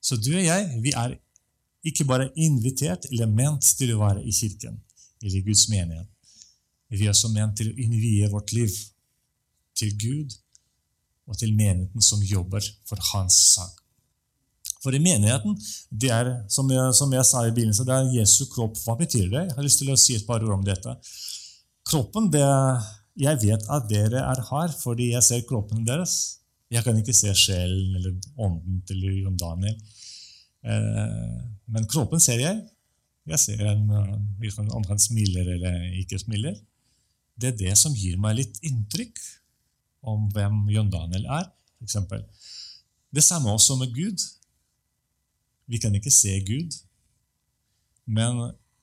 Så 0.00 0.16
du 0.16 0.32
og 0.32 0.44
jeg, 0.44 0.68
vi 0.82 0.94
er 0.96 1.16
ikke 1.86 2.06
bare 2.08 2.30
invitert 2.36 3.06
eller 3.10 3.30
ment 3.30 3.64
til 3.78 3.94
å 3.94 4.00
være 4.02 4.24
i 4.24 4.32
kirken 4.34 4.78
eller 5.20 5.36
i 5.36 5.44
Guds 5.44 5.66
menighet. 5.72 6.08
Vi 6.90 7.06
er 7.06 7.12
også 7.12 7.30
ment 7.32 7.58
til 7.58 7.70
å 7.70 7.76
innvie 7.78 8.28
vårt 8.32 8.54
liv 8.56 8.72
til 9.78 9.92
Gud 10.00 10.34
og 11.30 11.38
til 11.38 11.54
menigheten 11.54 12.02
som 12.02 12.22
jobber 12.26 12.64
for 12.88 13.00
hans 13.12 13.36
sak. 13.54 13.79
For 14.80 14.96
i 14.96 15.00
menigheten, 15.02 15.56
det 15.92 16.10
er, 16.14 16.30
som 16.48 16.70
jeg, 16.72 16.94
som 16.96 17.12
jeg 17.12 17.26
sa 17.28 17.44
i 17.44 17.52
begynnelsen, 17.52 17.86
det 17.88 17.96
er 17.96 18.14
Jesu 18.16 18.46
kropp. 18.52 18.78
Hva 18.80 18.96
betyr 18.96 19.28
det? 19.28 19.44
Jeg 19.50 19.56
har 19.58 19.66
lyst 19.66 19.82
til 19.82 19.92
å 19.92 19.98
si 20.00 20.16
et 20.16 20.26
par 20.28 20.40
ord 20.44 20.56
om 20.56 20.64
dette. 20.64 20.96
Kroppen, 21.90 22.30
det 22.32 22.46
Jeg 23.20 23.36
vet 23.42 23.64
at 23.68 23.88
dere 23.90 24.20
er 24.22 24.38
her 24.48 24.72
fordi 24.80 25.10
jeg 25.10 25.26
ser 25.26 25.40
kroppen 25.44 25.82
deres. 25.84 26.40
Jeg 26.70 26.84
kan 26.86 26.96
ikke 26.96 27.12
se 27.12 27.32
sjelen 27.36 27.96
eller 27.98 28.14
ånden 28.38 28.78
til 28.86 29.02
Jon 29.02 29.36
Daniel. 29.36 29.74
Eh, 30.62 31.34
men 31.74 31.88
kroppen 31.90 32.22
ser 32.22 32.40
jeg. 32.40 32.62
Jeg 33.28 33.42
ser 33.42 33.66
en, 33.66 33.90
om 33.90 34.86
han 34.88 35.02
smiler 35.02 35.52
eller 35.56 35.82
ikke 36.00 36.22
smiler. 36.22 36.56
Det 37.36 37.52
er 37.52 37.58
det 37.58 37.76
som 37.78 37.94
gir 37.96 38.16
meg 38.22 38.38
litt 38.38 38.62
inntrykk 38.64 39.20
om 40.08 40.28
hvem 40.32 40.62
Jon 40.72 40.90
Daniel 40.92 41.26
er. 41.26 41.50
For 41.76 41.88
eksempel. 41.88 42.24
det 43.10 43.24
samme 43.26 43.50
også 43.50 43.76
med 43.76 43.92
Gud. 43.94 44.22
Vi 45.70 45.78
kan 45.78 45.94
ikke 45.94 46.12
se 46.12 46.34
Gud, 46.46 46.74
men 48.10 48.40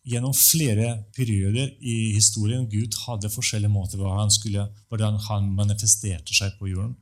gjennom 0.07 0.31
flere 0.35 1.03
perioder 1.15 1.73
i 1.83 2.13
historien 2.15 2.67
Gud 2.71 2.95
hadde 3.03 3.31
forskjellige 3.31 3.71
måter 3.73 4.03
han 4.07 4.31
skulle, 4.31 4.69
hvordan 4.87 5.19
han 5.27 5.49
manifesterte 5.57 6.35
seg 6.35 6.55
på 6.59 6.69
jorden. 6.71 6.95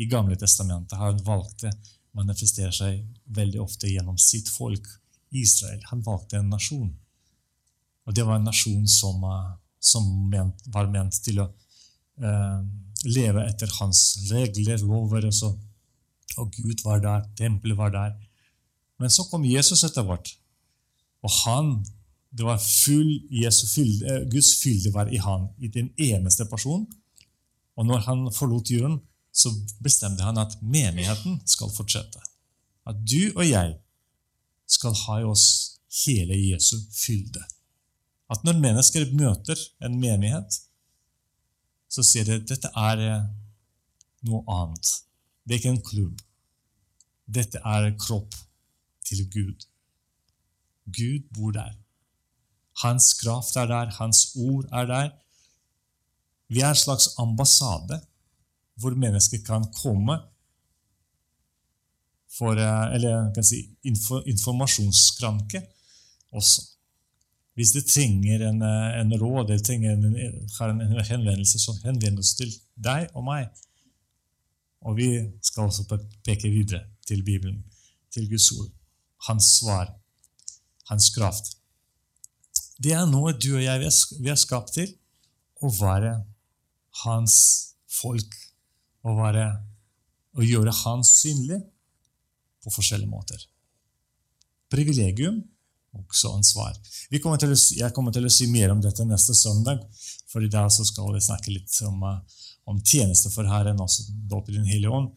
I 0.00 0.08
Gamle 0.08 0.36
testamentet 0.40 0.96
han 1.00 1.20
valgte 1.24 1.72
å 1.72 2.22
manifestere 2.22 2.72
seg 2.72 3.02
veldig 3.36 3.60
ofte 3.60 3.90
gjennom 3.90 4.16
sitt 4.20 4.48
folk, 4.52 4.88
Israel. 5.36 5.82
Han 5.90 6.04
valgte 6.06 6.40
en 6.40 6.50
nasjon. 6.52 6.90
Og 8.06 8.14
det 8.14 8.24
var 8.24 8.38
en 8.38 8.48
nasjon 8.48 8.86
som, 8.88 9.24
eh, 9.24 9.54
som 9.80 10.06
ment, 10.30 10.62
var 10.72 10.88
ment 10.88 11.16
til 11.24 11.42
å 11.42 11.48
uh, 12.22 12.60
leve 13.04 13.42
etter 13.44 13.70
hans 13.80 14.02
regler, 14.30 14.78
lover. 14.86 15.26
Og, 15.28 15.34
så. 15.34 15.50
og 16.40 16.54
Gud 16.54 16.84
var 16.86 17.02
der, 17.04 17.26
tempelet 17.36 17.76
var 17.78 17.92
der. 17.92 18.14
Men 18.98 19.12
så 19.12 19.26
kom 19.30 19.44
Jesus 19.44 19.84
etter 19.84 20.06
hvert. 20.06 20.30
Og 21.24 21.32
han, 21.44 21.72
det 22.32 22.46
var 22.46 22.60
full, 22.62 23.10
fylde, 23.72 24.06
eh, 24.12 24.28
Guds 24.30 24.54
fylde 24.62 24.92
var 24.94 25.10
i 25.12 25.20
han, 25.20 25.48
i 25.58 25.68
den 25.68 25.90
eneste 25.96 26.46
personen. 26.48 26.86
Og 27.76 27.86
når 27.86 28.06
han 28.08 28.28
forlot 28.32 28.70
jorden, 28.70 29.00
så 29.32 29.52
bestemte 29.84 30.24
han 30.24 30.38
at 30.40 30.56
menigheten 30.62 31.40
skal 31.44 31.72
fortsette. 31.74 32.22
At 32.88 32.96
du 33.04 33.32
og 33.34 33.44
jeg 33.44 33.74
skal 34.66 34.94
ha 35.04 35.18
i 35.20 35.28
oss 35.28 35.48
hele 36.04 36.38
Jesu 36.38 36.78
fylde. 36.94 37.42
At 38.32 38.44
når 38.44 38.62
mennesker 38.62 39.12
møter 39.14 39.60
en 39.84 40.00
menighet, 40.00 40.62
så 41.88 42.02
sier 42.02 42.26
de 42.26 42.38
at 42.40 42.48
dette 42.48 42.70
er 42.72 43.02
eh, 43.04 43.28
noe 44.26 44.42
annet. 44.50 44.88
Det 45.44 45.54
er 45.54 45.60
ikke 45.60 45.74
en 45.76 45.84
klubb. 45.90 46.24
Dette 47.26 47.60
er 47.60 47.92
kropp 48.00 48.34
til 49.08 49.24
Gud. 49.30 49.66
Gud 50.86 51.28
bor 51.34 51.50
der. 51.50 51.72
Hans 52.82 53.14
kraft 53.20 53.56
er 53.56 53.66
der, 53.66 53.90
hans 54.00 54.18
ord 54.36 54.64
er 54.72 54.86
der. 54.86 55.10
Vi 56.48 56.60
er 56.60 56.68
en 56.68 56.84
slags 56.84 57.08
ambassade 57.18 58.00
hvor 58.80 58.94
mennesker 58.94 59.38
kan 59.44 59.64
komme 59.82 60.18
for 62.38 62.52
eh, 62.52 62.94
Eller 62.94 63.32
kan 63.34 63.44
si 63.44 63.62
informasjonskranke 64.32 65.62
også. 66.32 66.62
Hvis 67.54 67.72
de 67.72 67.80
trenger 67.80 68.48
en, 68.48 68.62
eh, 68.62 69.00
en 69.00 69.14
råd 69.20 69.50
eller 69.50 69.64
trenger 69.64 69.92
en, 69.92 70.16
har 70.58 70.68
en 70.70 71.04
henvendelse, 71.10 71.58
så 71.58 71.72
henvendes 71.84 72.34
til 72.34 72.52
deg 72.76 73.08
og 73.14 73.24
meg. 73.24 73.48
Og 74.80 74.96
vi 74.96 75.08
skal 75.42 75.62
også 75.62 75.98
peke 76.24 76.50
videre 76.52 76.84
til 77.06 77.24
Bibelen, 77.24 77.64
til 78.12 78.28
Guds 78.28 78.50
ord. 78.52 78.70
Hans 79.28 79.56
svar, 79.58 79.90
hans 80.90 81.10
kraft. 81.14 81.56
Det 82.78 82.92
er 82.92 83.06
noe 83.08 83.32
du 83.32 83.54
og 83.56 83.64
jeg 83.64 83.90
vi 84.20 84.30
er 84.30 84.38
skapt 84.38 84.74
til. 84.76 84.92
Å 85.64 85.72
være 85.72 86.12
hans 87.04 87.36
folk. 87.88 88.36
Å, 89.06 89.14
være, 89.16 89.46
å 90.36 90.44
gjøre 90.44 90.74
han 90.84 91.04
synlig 91.06 91.62
på 92.64 92.72
forskjellige 92.74 93.10
måter. 93.10 93.44
Privilegium 94.72 95.44
også 95.96 96.32
ansvar. 96.36 96.76
Kommer 97.22 97.40
å, 97.40 97.56
jeg 97.56 97.94
kommer 97.96 98.14
til 98.14 98.26
å 98.28 98.32
si 98.32 98.48
mer 98.50 98.74
om 98.74 98.82
dette 98.84 99.06
neste 99.08 99.36
søndag, 99.36 99.82
for 100.30 100.44
i 100.44 100.50
dag 100.52 100.70
skal 100.74 101.14
vi 101.14 101.22
snakke 101.24 101.54
litt 101.54 101.72
om, 101.86 102.02
eh, 102.04 102.42
om 102.66 102.80
tjeneste 102.82 103.32
for 103.32 103.48
Herren, 103.48 103.80
også 103.80 104.08
dåp 104.28 104.50
i 104.50 104.58
Den 104.58 104.68
hellige 104.68 104.92
ånd. 104.92 105.12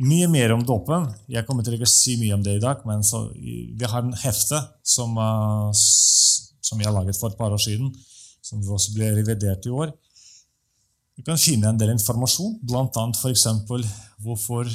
Mye 0.00 0.28
mer 0.28 0.54
om 0.54 0.62
dåpen. 0.64 1.04
Jeg 1.28 1.44
kommer 1.46 1.64
til 1.66 1.76
å 1.76 1.88
si 1.88 2.16
mye 2.20 2.34
om 2.34 2.42
det 2.44 2.56
i 2.56 2.62
dag, 2.62 2.80
men 2.88 3.04
så, 3.04 3.26
vi 3.36 3.84
har 3.84 4.00
en 4.00 4.14
hefte 4.16 4.58
som, 4.82 5.18
som 5.76 6.80
jeg 6.80 6.88
har 6.88 6.96
laget 6.96 7.18
for 7.18 7.30
et 7.30 7.38
par 7.38 7.52
år 7.52 7.60
siden, 7.60 7.92
som 8.42 8.62
også 8.64 8.96
ble 8.96 9.12
revidert 9.18 9.68
i 9.68 9.74
år. 9.74 9.92
Du 11.16 11.22
kan 11.26 11.38
finne 11.38 11.68
en 11.68 11.78
del 11.78 11.92
informasjon, 11.92 12.56
bl.a. 12.64 13.04
f.eks. 13.12 13.44
hvorfor 14.24 14.70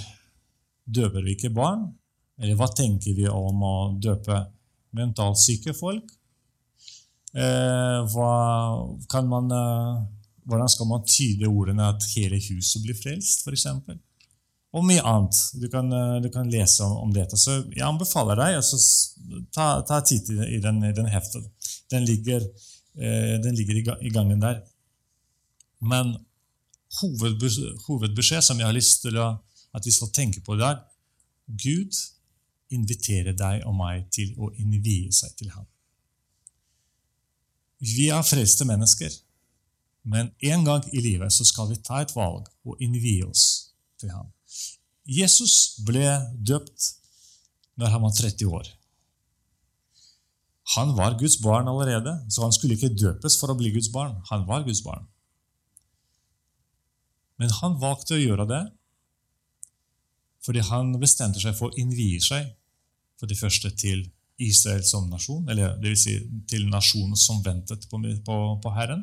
døper 0.85 1.25
vi 1.25 1.33
ikke 1.33 1.51
barn? 1.51 1.89
Eller 2.37 2.55
hva 2.55 2.69
tenker 2.69 3.17
vi 3.17 3.25
om 3.27 3.63
å 3.65 3.75
døpe 3.97 4.37
mentalt 4.95 5.41
syke 5.41 5.73
folk. 5.75 6.13
Eh, 7.33 7.99
hva 8.13 8.33
kan 9.09 9.27
man, 9.29 9.49
eh, 9.51 9.97
hvordan 10.47 10.69
skal 10.71 10.87
man 10.89 11.03
tyde 11.09 11.49
ordene 11.49 11.89
at 11.89 12.05
hele 12.13 12.39
huset 12.39 12.85
blir 12.85 12.95
frelst, 12.97 13.43
f.eks.? 13.43 13.97
Og 14.75 14.83
mye 14.85 15.03
annet. 15.03 15.37
Du 15.55 15.67
kan, 15.71 15.91
eh, 15.93 16.17
du 16.21 16.29
kan 16.33 16.49
lese 16.51 16.83
om, 16.83 16.97
om, 17.05 17.13
dette. 17.13 17.37
Så 17.39 17.61
jeg 17.71 17.85
anbefaler 17.87 18.39
deg 18.39 18.57
altså, 18.59 18.79
ta, 19.55 19.69
ta 19.87 20.01
tid 20.05 20.29
i 20.47 20.59
den, 20.63 20.81
den 20.81 21.11
heftet. 21.11 21.47
Den 21.91 22.05
ligger, 22.05 22.43
eh, 22.99 23.37
den 23.43 23.55
ligger 23.55 23.79
i, 23.79 24.11
gangen 24.11 24.43
der. 24.43 24.61
Men 25.79 26.17
hovedbeskjed 26.99 28.43
som 28.43 28.59
jeg 28.59 28.67
har 28.67 28.75
lyst 28.75 29.03
til 29.05 29.17
å, 29.21 29.31
at 29.75 29.85
vi 29.85 29.93
skal 29.93 30.11
tenke 30.15 30.41
på 30.43 30.55
i 30.55 30.61
dag 30.61 30.83
Gud 31.47 31.95
inviterer 32.73 33.35
deg 33.37 33.63
og 33.67 33.75
meg 33.77 34.07
til 34.11 34.33
å 34.35 34.49
innvie 34.59 35.11
seg 35.15 35.35
til 35.39 35.51
ham. 35.53 35.67
Vi 37.79 38.09
er 38.11 38.25
frelste 38.25 38.65
mennesker, 38.67 39.13
men 40.03 40.31
en 40.49 40.65
gang 40.65 40.87
i 40.91 41.03
livet 41.03 41.31
så 41.35 41.45
skal 41.47 41.69
vi 41.71 41.77
ta 41.79 42.01
et 42.01 42.15
valg 42.15 42.49
og 42.65 42.81
innvie 42.83 43.27
oss 43.27 43.45
til 44.01 44.11
ham. 44.11 44.31
Jesus 45.07 45.77
ble 45.87 46.05
døpt 46.35 46.93
når 47.79 47.93
han 47.93 48.03
var 48.03 48.15
30 48.17 48.51
år. 48.51 48.67
Han 50.75 50.91
var 50.97 51.15
Guds 51.19 51.37
barn 51.39 51.69
allerede, 51.71 52.11
så 52.29 52.43
han 52.43 52.51
skulle 52.51 52.75
ikke 52.75 52.91
døpes 52.91 53.37
for 53.39 53.53
å 53.53 53.55
bli 53.59 53.71
Guds 53.71 53.87
barn. 53.93 54.17
Han 54.31 54.43
var 54.49 54.65
Guds 54.67 54.81
barn. 54.83 55.07
Men 57.39 57.53
han 57.61 57.77
valgte 57.79 58.17
å 58.17 58.23
gjøre 58.23 58.47
det 58.49 58.65
fordi 60.47 60.61
han 60.63 60.93
bestemte 61.01 61.41
seg 61.43 61.57
for 61.57 61.67
å 61.67 61.79
innvie 61.81 62.21
seg 62.23 62.45
for 63.19 63.27
det 63.27 63.35
første 63.35 63.67
til 63.75 64.05
Israel 64.39 64.83
som 64.85 65.09
nasjon, 65.09 65.47
eller 65.49 65.73
det 65.81 65.91
vil 65.91 65.99
si 65.99 66.13
til 66.47 66.67
nasjonen 66.69 67.17
som 67.19 67.41
ventet 67.43 67.87
på, 67.89 67.99
på, 67.99 68.37
på 68.63 68.73
Herren. 68.75 69.01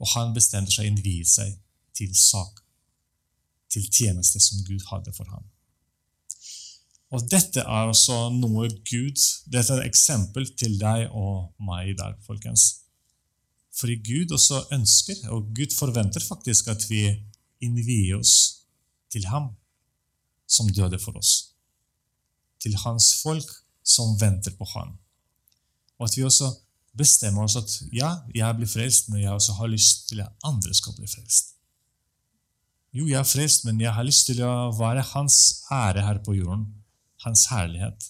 Og 0.00 0.12
han 0.14 0.34
bestemte 0.36 0.70
seg 0.74 0.86
å 0.86 0.90
innvie 0.92 1.26
seg 1.26 1.56
til 1.96 2.12
sak, 2.14 2.60
til 3.70 3.86
tjeneste 3.86 4.40
som 4.42 4.64
Gud 4.66 4.82
hadde 4.90 5.14
for 5.16 5.28
ham. 5.30 5.46
Og 7.10 7.24
Dette 7.30 7.62
er 7.62 7.88
altså 7.90 8.28
noe 8.34 8.68
Gud 8.86 9.18
Dette 9.50 9.74
er 9.74 9.80
et 9.80 9.90
eksempel 9.90 10.46
til 10.58 10.76
deg 10.78 11.08
og 11.10 11.50
meg 11.66 11.90
i 11.92 11.96
dag, 11.98 12.14
folkens. 12.26 12.84
Fordi 13.74 13.96
Gud 14.04 14.34
også 14.36 14.60
ønsker, 14.74 15.24
og 15.34 15.50
Gud 15.56 15.74
forventer 15.74 16.22
faktisk 16.22 16.68
at 16.70 16.84
vi 16.90 17.04
innvier 17.64 18.18
oss 18.18 18.34
til 19.10 19.26
ham 19.30 19.50
som 20.50 20.70
døde 20.70 20.98
for 21.02 21.18
oss. 21.18 21.54
Til 22.62 22.76
hans 22.84 23.14
folk 23.22 23.48
som 23.82 24.16
venter 24.20 24.54
på 24.58 24.66
ham. 24.74 24.98
Og 25.98 26.08
at 26.08 26.16
vi 26.16 26.26
også 26.26 26.50
bestemmer 26.96 27.46
oss 27.46 27.56
at 27.56 27.70
ja, 27.94 28.10
jeg 28.34 28.56
blir 28.58 28.70
frelst, 28.70 29.08
men 29.08 29.22
jeg 29.22 29.32
også 29.32 29.56
har 29.58 29.70
lyst 29.70 30.08
til 30.10 30.22
at 30.24 30.34
andre 30.46 30.74
skal 30.74 30.96
bli 30.98 31.08
frelst. 31.10 31.54
Jo, 32.90 33.06
jeg 33.06 33.20
er 33.20 33.26
frelst, 33.28 33.64
men 33.66 33.78
jeg 33.82 33.92
har 33.94 34.06
lyst 34.06 34.26
til 34.26 34.40
å 34.42 34.70
være 34.74 35.04
hans 35.12 35.36
ære 35.70 36.02
her 36.02 36.18
på 36.26 36.34
jorden. 36.34 36.64
Hans 37.22 37.44
herlighet. 37.52 38.08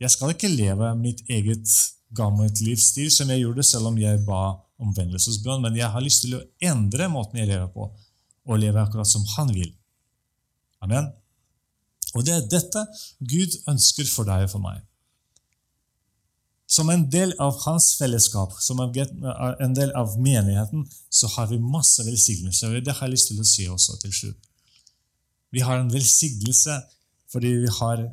Jeg 0.00 0.12
skal 0.14 0.34
ikke 0.34 0.50
leve 0.52 0.92
mitt 0.96 1.24
eget 1.28 1.72
gammelt 2.16 2.60
livsstil 2.64 3.10
som 3.12 3.30
jeg 3.32 3.42
gjorde 3.42 3.64
selv 3.66 3.90
om 3.90 3.98
jeg 3.98 4.22
ba 4.26 4.60
omvendelsesbønn, 4.80 5.64
men 5.64 5.76
jeg 5.76 5.90
har 5.92 6.04
lyst 6.04 6.24
til 6.24 6.38
å 6.38 6.44
endre 6.70 7.08
måten 7.12 7.40
jeg 7.40 7.50
lever 7.50 7.68
på, 7.74 7.88
og 8.48 8.62
leve 8.62 8.80
akkurat 8.80 9.08
som 9.08 9.26
han 9.36 9.50
vil. 9.54 9.72
Amen. 10.80 11.10
Og 12.14 12.24
det 12.26 12.36
er 12.36 12.46
dette 12.50 12.86
Gud 13.18 13.58
ønsker 13.70 14.08
for 14.10 14.28
deg 14.28 14.46
og 14.46 14.54
for 14.54 14.64
meg. 14.64 14.80
Som 16.70 16.90
en 16.92 17.02
del 17.10 17.32
av 17.42 17.56
hans 17.64 17.96
fellesskap, 17.98 18.52
som 18.62 18.78
en 18.80 19.74
del 19.74 19.90
av 19.98 20.14
menigheten, 20.22 20.84
så 21.10 21.26
har 21.34 21.48
vi 21.50 21.58
masse 21.58 22.04
velsignelser. 22.06 22.78
Det 22.78 22.94
har 22.94 23.08
jeg 23.08 23.16
lyst 23.16 23.30
til 23.32 23.40
å 23.42 23.46
si 23.48 23.66
også 23.66 23.96
til 24.04 24.14
slutt. 24.14 24.50
Vi 25.50 25.64
har 25.66 25.80
en 25.80 25.90
velsignelse 25.90 26.76
fordi 27.30 27.50
vi 27.64 27.72
har 27.74 28.04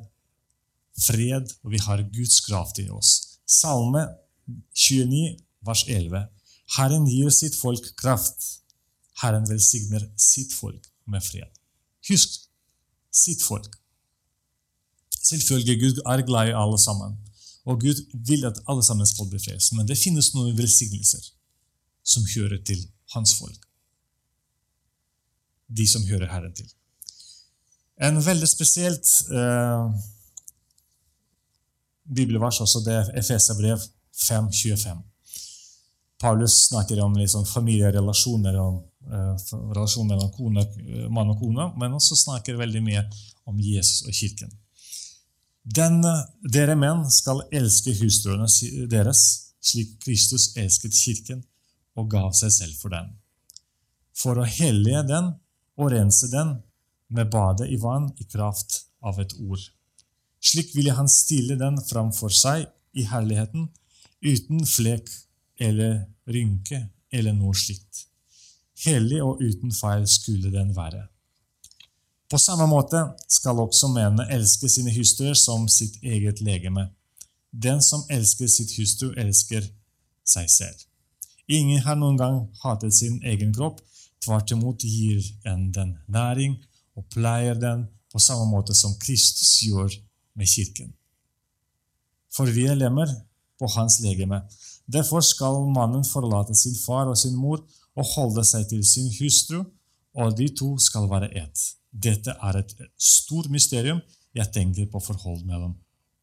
fred, 0.98 1.54
og 1.62 1.72
vi 1.74 1.82
har 1.86 2.02
Guds 2.14 2.40
kraft 2.48 2.82
i 2.82 2.88
oss. 2.90 3.38
Salme 3.46 4.08
29, 4.74 5.38
vers 5.66 5.84
11. 5.86 6.26
Herren 6.78 7.06
gir 7.10 7.30
sitt 7.34 7.56
folk 7.58 7.86
kraft. 8.02 8.42
Herren 9.22 9.46
velsigner 9.50 10.06
sitt 10.18 10.54
folk 10.54 10.90
med 11.06 11.22
fred. 11.26 11.50
Husk 12.10 12.42
sitt 13.14 13.46
folk. 13.46 13.70
Selvfølgelig 15.14 15.80
Gud 15.82 16.04
er 16.06 16.26
glad 16.26 16.50
i 16.50 16.58
alle 16.58 16.82
sammen. 16.82 17.18
Og 17.68 17.82
Gud 17.84 18.00
vil 18.28 18.46
at 18.48 18.60
alle 18.72 18.84
sammen 18.84 19.08
skal 19.08 19.28
bli 19.30 19.40
frelst. 19.44 19.74
Men 19.76 19.88
det 19.88 20.00
finnes 20.00 20.32
noen 20.36 20.56
velsignelser 20.58 21.26
som 22.08 22.28
hører 22.36 22.62
til 22.64 22.86
hans 23.16 23.36
folk. 23.40 23.60
De 25.68 25.88
som 25.90 26.06
hører 26.08 26.32
Herren 26.32 26.54
til. 26.56 26.70
En 28.08 28.20
veldig 28.24 28.48
spesielt 28.48 29.10
eh, 29.34 29.86
bibelvers 32.16 32.62
også, 32.64 32.84
det 32.86 32.94
er 32.94 33.10
Efeserbrev 33.20 33.82
5.25. 34.16 35.02
Paulus 36.22 36.54
snakker 36.70 37.02
om 37.04 37.18
liksom 37.18 37.46
familierelasjoner, 37.46 38.60
om 38.62 38.80
eh, 39.12 39.34
relasjoner 39.76 40.16
mellom 40.16 40.32
kone, 40.38 40.64
mann 41.10 41.34
og 41.34 41.42
kone, 41.42 41.68
men 41.78 41.98
også 42.00 42.16
snakker 42.22 42.62
veldig 42.62 42.84
mye 42.86 43.04
om 43.50 43.60
Jesus 43.60 44.06
og 44.08 44.16
kirken. 44.16 44.54
Den, 45.68 46.00
dere 46.48 46.78
menn 46.80 47.04
skal 47.12 47.42
elske 47.52 47.92
hustruene 48.00 48.48
deres, 48.88 49.22
slik 49.60 49.98
Kristus 50.04 50.54
elsket 50.56 50.96
kirken 50.96 51.42
og 51.98 52.08
gav 52.14 52.32
seg 52.38 52.54
selv 52.56 52.78
for 52.80 52.94
den, 52.94 53.10
for 54.16 54.40
å 54.40 54.48
hellige 54.48 55.04
den 55.10 55.34
og 55.78 55.92
rense 55.92 56.30
den 56.32 56.56
med 57.12 57.32
badet 57.34 57.68
i 57.74 57.80
vann 57.82 58.08
i 58.22 58.28
kraft 58.32 58.86
av 59.04 59.20
et 59.20 59.36
ord. 59.44 59.60
Slik 60.40 60.72
ville 60.78 60.96
han 60.96 61.10
stille 61.12 61.58
den 61.60 61.82
framfor 61.90 62.32
seg 62.32 62.68
i 62.96 63.04
herligheten, 63.10 63.68
uten 64.24 64.64
flek 64.66 65.10
eller 65.60 66.06
rynke 66.30 66.86
eller 67.12 67.36
noe 67.36 67.56
slikt. 67.58 68.06
Hellig 68.86 69.20
og 69.26 69.42
uten 69.42 69.74
feil 69.74 70.06
skulle 70.10 70.54
den 70.54 70.72
være. 70.78 71.08
På 72.28 72.38
samme 72.38 72.68
måte 72.68 73.00
skal 73.32 73.60
også 73.64 73.88
mennene 73.94 74.28
elske 74.36 74.68
sine 74.70 74.92
hustruer 74.92 75.38
som 75.40 75.68
sitt 75.72 75.96
eget 76.04 76.42
legeme. 76.44 76.90
Den 77.52 77.82
som 77.82 78.04
elsker 78.12 78.50
sitt 78.52 78.74
hustru, 78.76 79.14
elsker 79.16 79.64
seg 80.28 80.50
selv. 80.52 80.84
Ingen 81.48 81.80
har 81.86 81.96
noen 81.96 82.18
gang 82.20 82.42
hatet 82.64 82.94
sin 82.94 83.22
egen 83.24 83.54
kropp. 83.56 83.80
Tvert 84.24 84.52
imot 84.52 84.84
gir 84.84 85.24
en 85.48 85.70
den 85.72 85.96
næring 86.12 86.58
og 86.98 87.08
pleier 87.14 87.56
den 87.56 87.86
på 88.12 88.20
samme 88.20 88.50
måte 88.52 88.76
som 88.76 88.98
Kristus 89.00 89.54
gjør 89.64 89.94
med 90.36 90.52
kirken. 90.52 90.92
For 92.34 92.50
vi 92.52 92.68
er 92.68 92.76
lemmer 92.76 93.08
på 93.58 93.70
hans 93.78 94.02
legeme. 94.04 94.42
Derfor 94.86 95.24
skal 95.24 95.64
mannen 95.72 96.04
forlate 96.06 96.56
sin 96.56 96.76
far 96.86 97.08
og 97.08 97.18
sin 97.18 97.36
mor 97.36 97.64
og 97.96 98.12
holde 98.16 98.44
seg 98.46 98.68
til 98.70 98.84
sin 98.86 99.08
hustru, 99.18 99.64
og 100.18 100.38
de 100.38 100.50
to 100.60 100.76
skal 100.82 101.08
være 101.10 101.32
ett. 101.38 101.77
Dette 101.98 102.36
er 102.44 102.60
et 102.60 102.74
stort 103.02 103.50
mysterium. 103.50 104.02
Jeg 104.36 104.52
tenker 104.54 104.90
på 104.92 105.02
forhold 105.02 105.44
mellom 105.46 105.74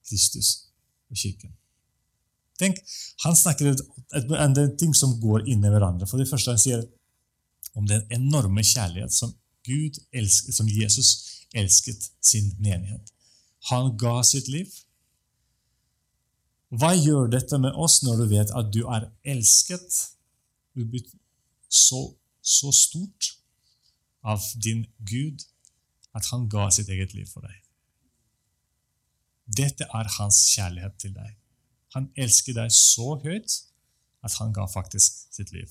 Kristus 0.06 0.70
og 1.10 1.18
kirken. 1.18 1.54
Tenk, 2.58 2.78
Han 3.24 3.36
snakker 3.36 3.74
om 4.14 4.34
en 4.38 4.76
ting 4.78 4.94
som 4.94 5.16
går 5.20 5.48
inn 5.50 5.64
i 5.64 5.72
hverandre. 5.72 6.06
For 6.06 6.18
det 6.18 6.28
første 6.30 6.54
Han 6.54 6.62
sier 6.62 6.84
om 7.74 7.86
den 7.90 8.04
enorme 8.14 8.62
kjærlighet 8.62 9.12
som, 9.12 9.34
Gud 9.64 9.96
elsket, 10.12 10.54
som 10.54 10.68
Jesus 10.68 11.40
elsket 11.56 12.10
sin 12.20 12.52
menighet. 12.60 13.12
Han 13.70 13.94
ga 13.96 14.18
sitt 14.22 14.50
liv. 14.52 14.68
Hva 16.74 16.90
gjør 16.98 17.30
dette 17.32 17.58
med 17.58 17.72
oss 17.80 18.02
når 18.04 18.20
du 18.20 18.26
vet 18.34 18.52
at 18.52 18.68
du 18.74 18.82
er 18.92 19.08
elsket 19.24 20.00
så, 21.68 22.00
så 22.42 22.72
stort 22.74 23.30
av 24.24 24.42
din 24.60 24.84
Gud 25.06 25.44
at 26.14 26.26
han 26.32 26.48
ga 26.50 26.68
sitt 26.74 26.90
eget 26.92 27.14
liv 27.16 27.28
for 27.30 27.44
deg. 27.44 27.56
Dette 29.44 29.86
er 29.86 30.10
hans 30.16 30.40
kjærlighet 30.54 30.98
til 31.02 31.14
deg. 31.16 31.32
Han 31.94 32.10
elsker 32.18 32.56
deg 32.56 32.72
så 32.74 33.14
høyt 33.22 33.58
at 34.24 34.36
han 34.40 34.54
ga 34.56 34.66
faktisk 34.70 35.26
sitt 35.34 35.52
liv. 35.52 35.68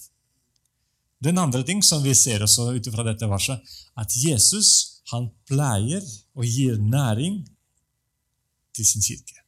Den 1.24 1.40
andre 1.40 1.64
ting 1.66 1.82
som 1.86 2.04
vi 2.04 2.14
ser 2.18 2.44
også 2.44 2.74
ut 2.76 2.90
fra 2.94 3.06
dette 3.08 3.28
verset, 3.32 3.62
at 3.96 4.16
Jesus 4.20 5.02
han 5.12 5.30
pleier 5.50 6.04
og 6.36 6.46
gir 6.48 6.78
næring 6.80 7.42
til 8.76 8.88
sin 8.88 9.04
kirke. 9.04 9.40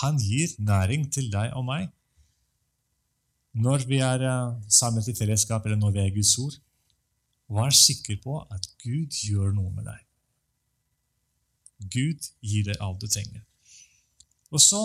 Han 0.00 0.18
gir 0.20 0.52
næring 0.60 1.08
til 1.12 1.30
deg 1.32 1.54
og 1.56 1.64
meg. 1.68 1.88
Når 3.58 3.86
vi 3.88 4.00
er 4.04 4.22
eh, 4.22 4.56
samlet 4.68 5.08
i 5.08 5.16
fellesskap, 5.16 5.64
eller 5.64 5.80
når 5.80 5.94
vi 5.96 6.02
er 6.02 6.14
Guds 6.14 6.34
ord, 6.38 6.58
Vær 7.48 7.72
sikker 7.72 8.18
på 8.22 8.38
at 8.52 8.66
Gud 8.82 9.14
gjør 9.24 9.54
noe 9.56 9.72
med 9.72 9.88
deg. 9.88 10.04
Gud 11.94 12.26
gir 12.44 12.66
deg 12.68 12.80
alt 12.84 13.00
du 13.00 13.08
trenger. 13.08 13.44
Og 14.52 14.60
så 14.60 14.82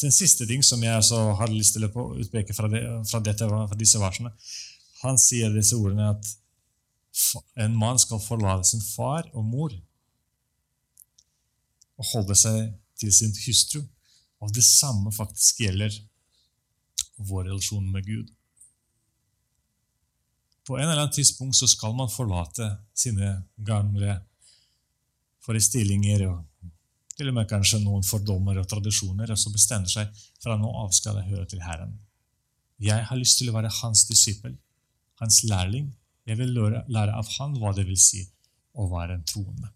den 0.00 0.12
siste 0.14 0.46
ting 0.46 0.62
som 0.66 0.82
jeg 0.82 1.02
har 1.38 1.52
lyst 1.52 1.76
til 1.76 1.86
å 1.86 2.06
utpeke 2.18 2.54
fra, 2.56 2.68
det, 2.70 2.82
fra, 3.10 3.20
dette, 3.22 3.46
fra 3.46 3.78
disse 3.78 4.00
versene. 4.02 4.32
Han 5.04 5.18
sier 5.20 5.52
disse 5.54 5.78
ordene 5.78 6.10
at 6.16 6.30
en 7.62 7.76
mann 7.78 8.00
skal 8.02 8.22
forlate 8.22 8.66
sin 8.72 8.82
far 8.82 9.28
og 9.32 9.44
mor 9.46 9.74
og 11.94 12.08
holde 12.10 12.34
seg 12.38 12.72
til 12.98 13.12
sin 13.14 13.34
hustru. 13.44 13.84
Og 14.42 14.50
det 14.54 14.64
samme 14.66 15.12
faktisk 15.14 15.62
gjelder 15.62 15.94
vår 17.16 17.46
relasjon 17.52 17.86
med 17.92 18.06
Gud. 18.08 18.32
På 20.64 20.78
en 20.78 20.86
eller 20.86 21.02
annen 21.02 21.12
tidspunkt 21.12 21.56
så 21.58 21.68
skal 21.68 21.92
man 21.96 22.12
forlate 22.12 22.70
sine 22.96 23.34
gamle 23.56 24.16
forestillinger 25.44 26.24
og 26.30 26.70
til 27.14 27.30
og 27.30 27.36
med 27.36 27.46
kanskje 27.50 27.78
noen 27.82 28.02
fordommer 28.02 28.58
og 28.58 28.66
tradisjoner, 28.66 29.30
og 29.30 29.38
så 29.38 29.52
bestemmer 29.54 29.90
seg 29.90 30.24
fra 30.42 30.56
nå 30.58 30.70
av 30.80 30.90
skal 30.96 31.20
jeg 31.20 31.30
høre 31.30 31.46
til 31.50 31.62
Herren. 31.62 31.92
Jeg 32.82 33.06
har 33.06 33.20
lyst 33.20 33.38
til 33.38 33.52
å 33.52 33.54
være 33.54 33.70
hans 33.82 34.02
disippel, 34.08 34.56
hans 35.22 35.44
lærling. 35.46 35.92
Jeg 36.26 36.40
vil 36.40 36.50
lære, 36.56 36.82
lære 36.90 37.14
av 37.14 37.28
han 37.36 37.54
hva 37.60 37.70
det 37.76 37.84
vil 37.86 38.00
si 38.00 38.24
å 38.74 38.88
være 38.90 39.18
en 39.18 39.26
troende. 39.28 39.70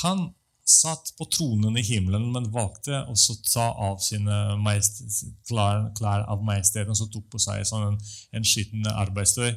Han 0.00 0.28
satt 0.70 1.12
på 1.18 1.26
tronen 1.32 1.76
i 1.78 1.84
himmelen, 1.84 2.28
men 2.34 2.48
valgte 2.54 3.02
å 3.10 3.14
ta 3.48 3.66
av 3.88 3.98
sine 4.04 4.36
klær, 5.48 5.88
klær 5.98 6.26
av 6.30 6.44
majesteten 6.46 6.94
og 6.94 7.12
tok 7.12 7.26
på 7.32 7.40
seg 7.42 7.66
sånn 7.68 7.88
en, 7.88 7.98
en 8.36 8.46
skitten 8.46 8.86
arbeidstøy 8.92 9.52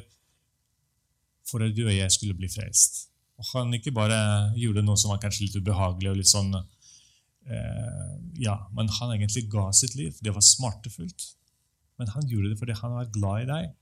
for 1.48 1.64
at 1.64 1.76
du 1.76 1.84
og 1.84 1.94
jeg 1.94 2.10
skulle 2.12 2.36
bli 2.38 2.48
frelst. 2.50 3.06
Og 3.38 3.46
han 3.52 3.74
ikke 3.76 3.94
bare 3.94 4.18
gjorde 4.58 4.84
noe 4.84 4.98
som 5.00 5.12
var 5.12 5.20
kanskje 5.22 5.46
litt 5.46 5.58
ubehagelig, 5.58 6.10
og 6.10 6.20
litt 6.20 6.30
sånn, 6.30 6.52
eh, 6.54 8.12
ja, 8.42 8.58
men 8.76 8.90
han 8.98 9.14
egentlig 9.16 9.46
ga 9.52 9.68
sitt 9.76 9.96
liv. 9.98 10.16
Det 10.22 10.34
var 10.34 10.44
smartefullt. 10.44 11.32
Men 12.00 12.10
han 12.14 12.28
gjorde 12.30 12.52
det 12.52 12.60
fordi 12.60 12.78
han 12.80 12.94
var 12.96 13.10
glad 13.14 13.42
i 13.44 13.50
deg. 13.50 13.72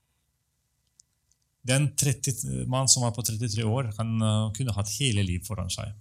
Den 1.68 1.92
30, 1.94 2.66
mann 2.66 2.90
som 2.90 3.04
var 3.06 3.14
på 3.14 3.22
33 3.22 3.62
år, 3.62 3.92
han 4.00 4.16
uh, 4.18 4.48
kunne 4.56 4.74
hatt 4.74 4.90
hele 4.98 5.22
liv 5.22 5.44
foran 5.46 5.70
seg 5.70 5.92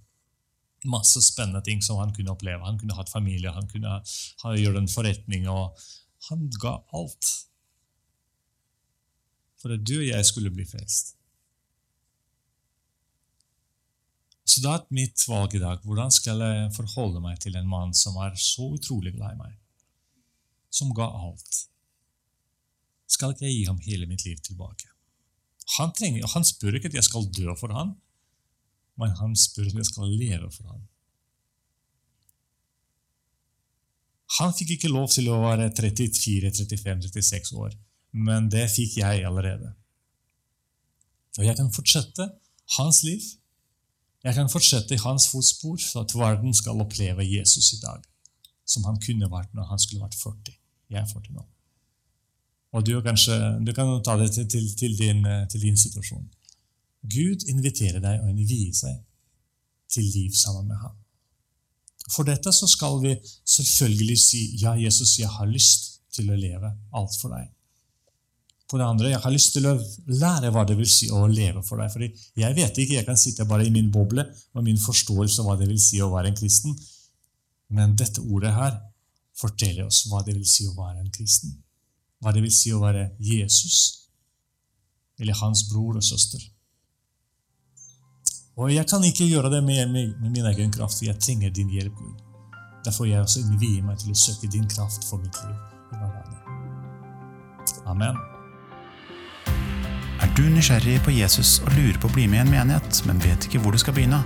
masse 0.89 1.21
spennende 1.23 1.61
ting 1.65 1.81
som 1.85 1.99
han 2.01 2.13
kunne 2.15 2.33
oppleve. 2.33 2.65
Han 2.65 2.79
kunne 2.81 2.97
hatt 2.97 3.11
familie, 3.11 3.53
han 3.53 3.69
kunne 3.71 3.99
ha, 4.01 4.53
gjøre 4.57 4.81
en 4.81 4.91
forretning. 4.91 5.47
og 5.49 5.77
Han 6.29 6.49
ga 6.61 6.79
alt 6.97 7.31
for 9.61 9.73
at 9.75 9.83
du 9.85 9.99
og 9.99 10.07
jeg 10.07 10.25
skulle 10.25 10.53
bli 10.53 10.65
frelst. 10.65 11.15
Så 14.51 14.59
da 14.63 14.75
er 14.75 14.87
mitt 14.91 15.21
valg 15.29 15.53
i 15.55 15.61
dag 15.61 15.83
hvordan 15.87 16.11
skal 16.11 16.41
jeg 16.43 16.71
forholde 16.75 17.21
meg 17.23 17.37
til 17.39 17.55
en 17.55 17.69
mann 17.69 17.93
som 17.95 18.17
er 18.19 18.33
så 18.35 18.73
utrolig 18.75 19.13
glad 19.15 19.37
i 19.37 19.39
meg, 19.39 19.53
som 20.73 20.91
ga 20.97 21.07
alt? 21.07 21.67
Skal 23.11 23.35
ikke 23.35 23.45
jeg 23.47 23.59
gi 23.59 23.67
ham 23.69 23.79
hele 23.85 24.09
mitt 24.09 24.25
liv 24.25 24.41
tilbake? 24.43 24.89
Han, 25.77 25.93
trenger, 25.95 26.25
han 26.33 26.43
spør 26.47 26.75
ikke 26.77 26.89
at 26.91 26.97
jeg 26.97 27.07
skal 27.07 27.29
dø 27.31 27.53
for 27.59 27.71
ham, 27.75 27.93
men 28.99 29.13
han 29.19 29.35
spør 29.37 29.71
om 29.71 29.81
jeg 29.81 29.89
skal 29.89 30.09
leve 30.09 30.49
for 30.51 30.71
ham. 30.71 30.81
Han 34.39 34.53
fikk 34.55 34.77
ikke 34.77 34.91
lov 34.91 35.09
til 35.11 35.27
å 35.31 35.41
være 35.43 35.69
34, 35.75 36.51
35, 36.55 37.11
36 37.11 37.59
år, 37.59 37.75
men 38.27 38.47
det 38.51 38.69
fikk 38.71 38.97
jeg 39.01 39.25
allerede. 39.27 39.73
Og 41.39 41.45
jeg 41.47 41.55
kan 41.59 41.71
fortsette 41.71 42.27
hans 42.77 43.03
liv 43.07 43.21
Jeg 44.21 44.35
kan 44.37 44.49
fortsette 44.53 44.93
i 44.93 45.01
hans 45.01 45.25
fotspor 45.31 45.79
for 45.81 46.03
at 46.03 46.11
verden 46.13 46.53
skal 46.53 46.77
oppleve 46.83 47.23
Jesus 47.25 47.71
i 47.73 47.79
dag, 47.81 48.03
som 48.69 48.83
han 48.85 48.99
kunne 49.01 49.25
vært 49.31 49.55
når 49.57 49.65
han 49.71 49.81
skulle 49.81 50.03
vært 50.03 50.13
40. 50.19 50.53
Jeg 50.93 50.99
er 51.01 51.07
40 51.09 51.39
nå. 51.39 51.45
Og 52.77 52.85
du, 52.85 52.91
kanskje, 53.01 53.33
du 53.65 53.71
kan 53.73 53.89
ta 54.05 54.13
det 54.21 54.29
til, 54.35 54.45
til, 54.47 54.67
til, 54.77 54.93
din, 54.99 55.25
til, 55.49 55.63
din, 55.65 55.77
situasjon. 55.77 56.29
Gud 57.01 57.47
inviterer 57.49 58.01
deg 58.03 58.21
og 58.21 58.29
innvier 58.29 58.73
seg 58.77 58.99
til 59.91 60.05
liv 60.13 60.35
sammen 60.37 60.67
med 60.69 60.77
ham. 60.81 60.97
For 62.11 62.27
dette 62.27 62.51
så 62.53 62.67
skal 62.69 62.99
vi 63.03 63.15
selvfølgelig 63.47 64.19
si 64.19 64.41
ja, 64.61 64.75
Jesus, 64.79 65.17
jeg 65.19 65.29
har 65.29 65.49
lyst 65.49 66.01
til 66.13 66.31
å 66.31 66.37
leve 66.37 66.71
alt 66.97 67.17
for 67.19 67.33
deg. 67.33 67.49
På 68.71 68.79
det 68.79 68.87
andre, 68.87 69.09
jeg 69.11 69.19
har 69.19 69.33
lyst 69.33 69.51
til 69.55 69.67
å 69.67 69.75
lære 70.07 70.51
hva 70.55 70.63
det 70.67 70.77
vil 70.79 70.87
si 70.87 71.09
å 71.11 71.25
leve 71.27 71.63
for 71.67 71.81
deg. 71.81 71.91
Fordi 71.91 72.07
jeg 72.39 72.55
vet 72.55 72.77
ikke, 72.79 72.97
jeg 72.99 73.07
kan 73.07 73.19
sitte 73.19 73.47
bare 73.47 73.65
i 73.67 73.73
min 73.73 73.89
boble 73.91 74.23
og 74.55 74.63
min 74.63 74.79
forståelse 74.79 75.41
av 75.43 75.49
hva 75.49 75.57
det 75.59 75.67
vil 75.67 75.81
si 75.81 75.99
å 75.99 76.11
være 76.13 76.31
en 76.31 76.39
kristen. 76.39 76.77
Men 77.75 77.97
dette 77.99 78.23
ordet 78.23 78.53
her 78.55 78.77
forteller 79.37 79.89
oss 79.89 80.05
hva 80.11 80.23
det 80.23 80.37
vil 80.37 80.47
si 80.47 80.67
å 80.69 80.75
være 80.77 81.01
en 81.03 81.11
kristen. 81.11 81.57
Hva 82.21 82.31
det 82.35 82.45
vil 82.45 82.55
si 82.55 82.71
å 82.71 82.79
være 82.83 83.09
Jesus 83.19 83.79
eller 85.21 85.37
hans 85.37 85.65
bror 85.69 85.99
og 85.99 86.05
søster. 86.05 86.41
Og 88.61 88.69
jeg 88.69 88.85
kan 88.85 89.01
ikke 89.03 89.25
gjøre 89.25 89.49
det 89.49 89.63
med, 89.65 89.87
med, 89.89 90.13
med 90.21 90.35
min 90.35 90.45
egen 90.51 90.71
kraft. 90.73 91.01
Jeg 91.01 91.17
trenger 91.19 91.49
din 91.49 91.71
hjelp, 91.73 91.95
Gud. 91.97 92.19
Derfor 92.85 93.07
jeg 93.09 93.21
også 93.21 93.41
innvier 93.41 93.81
meg 93.85 93.97
til 94.01 94.13
å 94.13 94.17
søke 94.17 94.49
din 94.53 94.67
kraft 94.69 95.05
for 95.09 95.21
mitt 95.21 95.37
liv. 95.45 95.57
Amen. 97.89 98.19
Er 100.21 100.29
du 100.37 100.43
nysgjerrig 100.53 100.99
på 101.05 101.13
Jesus 101.15 101.57
og 101.65 101.73
lurer 101.73 101.97
på 102.01 102.09
å 102.09 102.13
bli 102.13 102.27
med 102.29 102.43
i 102.43 102.43
en 102.45 102.53
menighet, 102.53 103.01
men 103.09 103.21
vet 103.25 103.49
ikke 103.49 103.63
hvor 103.63 103.73
du 103.73 103.81
skal 103.81 103.97
begynne? 103.97 104.21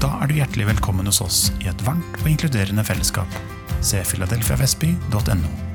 Da 0.00 0.14
er 0.20 0.32
du 0.32 0.38
hjertelig 0.40 0.70
velkommen 0.72 1.06
hos 1.10 1.20
oss 1.24 1.44
i 1.60 1.68
et 1.70 1.86
varmt 1.86 2.18
og 2.22 2.32
inkluderende 2.32 2.84
fellesskap. 2.88 3.38
Se 3.84 4.00
filadelfiavestby.no. 4.08 5.73